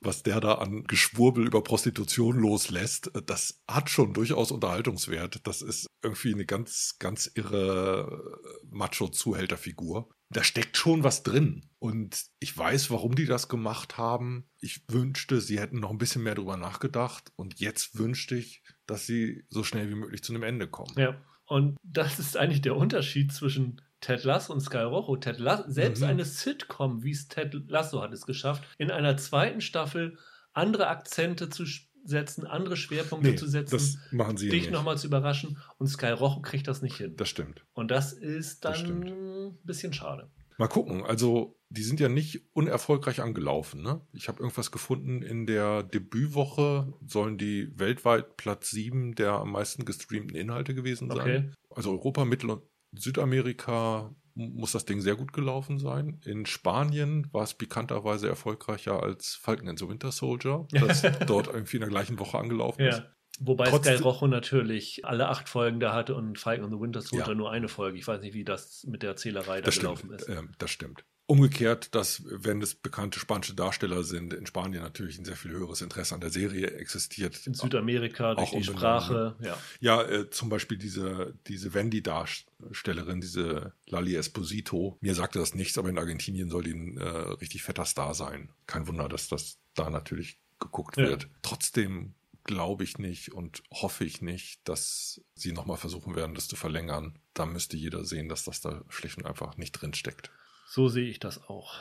[0.00, 5.46] was der da an Geschwurbel über Prostitution loslässt, das hat schon durchaus Unterhaltungswert.
[5.46, 8.40] Das ist irgendwie eine ganz, ganz irre
[8.70, 10.08] Macho-Zuhälterfigur.
[10.30, 11.66] Da steckt schon was drin.
[11.78, 14.48] Und ich weiß, warum die das gemacht haben.
[14.60, 17.32] Ich wünschte, sie hätten noch ein bisschen mehr drüber nachgedacht.
[17.36, 20.94] Und jetzt wünschte ich, dass sie so schnell wie möglich zu einem Ende kommen.
[20.96, 21.20] Ja.
[21.46, 25.16] Und das ist eigentlich der Unterschied zwischen Ted Lasso und Sky Rojo.
[25.16, 26.08] Ted Lasso, selbst mhm.
[26.08, 30.16] eine Sitcom, wie es Ted Lasso hat es geschafft, in einer zweiten Staffel
[30.52, 31.64] andere Akzente zu
[32.04, 35.58] setzen, andere Schwerpunkte nee, zu setzen, das machen sie dich nochmal zu überraschen.
[35.78, 37.16] Und Sky Rojo kriegt das nicht hin.
[37.16, 37.64] Das stimmt.
[37.72, 40.30] Und das ist dann ein bisschen schade.
[40.56, 41.04] Mal gucken.
[41.04, 43.82] Also, die sind ja nicht unerfolgreich angelaufen.
[43.82, 44.00] Ne?
[44.12, 49.84] Ich habe irgendwas gefunden, in der Debütwoche sollen die weltweit Platz 7 der am meisten
[49.84, 51.18] gestreamten Inhalte gewesen sein.
[51.18, 51.50] Okay.
[51.70, 52.62] Also Europa, Mittel- und
[52.96, 56.20] Südamerika muss das Ding sehr gut gelaufen sein.
[56.24, 61.76] In Spanien war es bekannterweise erfolgreicher als Falcon and the Winter Soldier, das dort irgendwie
[61.76, 62.88] in der gleichen Woche angelaufen Ja.
[62.90, 63.02] ist.
[63.40, 67.00] Wobei Trotzdem- Sky Rojo natürlich alle acht Folgen da hatte und Falcon and the Winter
[67.02, 67.34] Soldier Ja.
[67.34, 67.98] nur eine Folge.
[67.98, 70.20] Ich weiß nicht, wie das mit der Zählerei da Das gelaufen stimmt.
[70.22, 70.28] ist.
[70.28, 71.04] Ähm, das stimmt.
[71.28, 75.80] Umgekehrt, dass, wenn es bekannte spanische Darsteller sind, in Spanien natürlich ein sehr viel höheres
[75.82, 77.44] Interesse an der Serie existiert.
[77.48, 79.34] In Südamerika durch Auch die Sprache.
[79.40, 79.58] Ja.
[79.80, 84.98] Ja, äh, zum Beispiel diese, diese Wendy-Darstellerin, diese Lali Esposito.
[85.00, 88.50] Mir sagte das nichts, aber in Argentinien soll die ein äh, richtig fetter Star sein.
[88.66, 91.08] Kein Wunder, dass das da natürlich geguckt Ja.
[91.08, 91.28] wird.
[91.42, 92.14] Trotzdem
[92.46, 97.18] glaube ich nicht und hoffe ich nicht, dass sie nochmal versuchen werden, das zu verlängern.
[97.34, 100.30] Da müsste jeder sehen, dass das da schlicht und einfach nicht drin steckt.
[100.68, 101.74] So sehe ich das auch.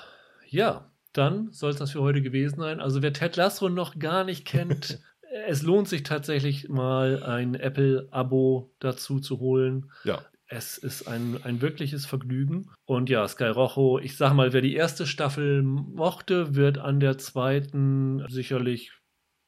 [0.48, 2.80] Ja, dann soll es das für heute gewesen sein.
[2.80, 5.00] Also wer Ted Lasso noch gar nicht kennt,
[5.48, 9.92] es lohnt sich tatsächlich mal ein Apple-Abo dazu zu holen.
[10.04, 12.70] Ja, Es ist ein, ein wirkliches Vergnügen.
[12.86, 17.18] Und ja, Sky Rojo, ich sag mal, wer die erste Staffel mochte, wird an der
[17.18, 18.92] zweiten sicherlich,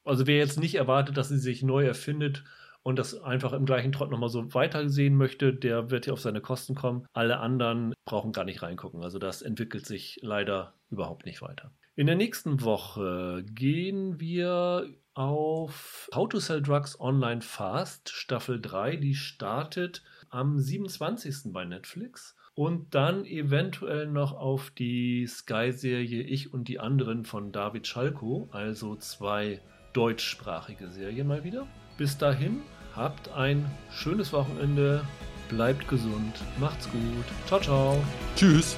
[0.08, 2.44] also wer jetzt nicht erwartet, dass sie sich neu erfindet
[2.82, 6.40] und das einfach im gleichen Trott nochmal so weitersehen möchte, der wird hier auf seine
[6.40, 7.06] Kosten kommen.
[7.12, 9.02] Alle anderen brauchen gar nicht reingucken.
[9.02, 11.70] Also das entwickelt sich leider überhaupt nicht weiter.
[11.96, 18.96] In der nächsten Woche gehen wir auf How to Sell Drugs Online Fast, Staffel 3,
[18.96, 21.52] die startet am 27.
[21.52, 22.36] bei Netflix.
[22.54, 28.96] Und dann eventuell noch auf die Sky-Serie Ich und die anderen von David Schalko, also
[28.96, 29.60] zwei
[29.98, 31.66] deutschsprachige Serien mal wieder.
[31.96, 32.60] Bis dahin,
[32.94, 35.04] habt ein schönes Wochenende,
[35.48, 37.24] bleibt gesund, macht's gut.
[37.48, 38.04] Ciao, ciao.
[38.36, 38.76] tschüss.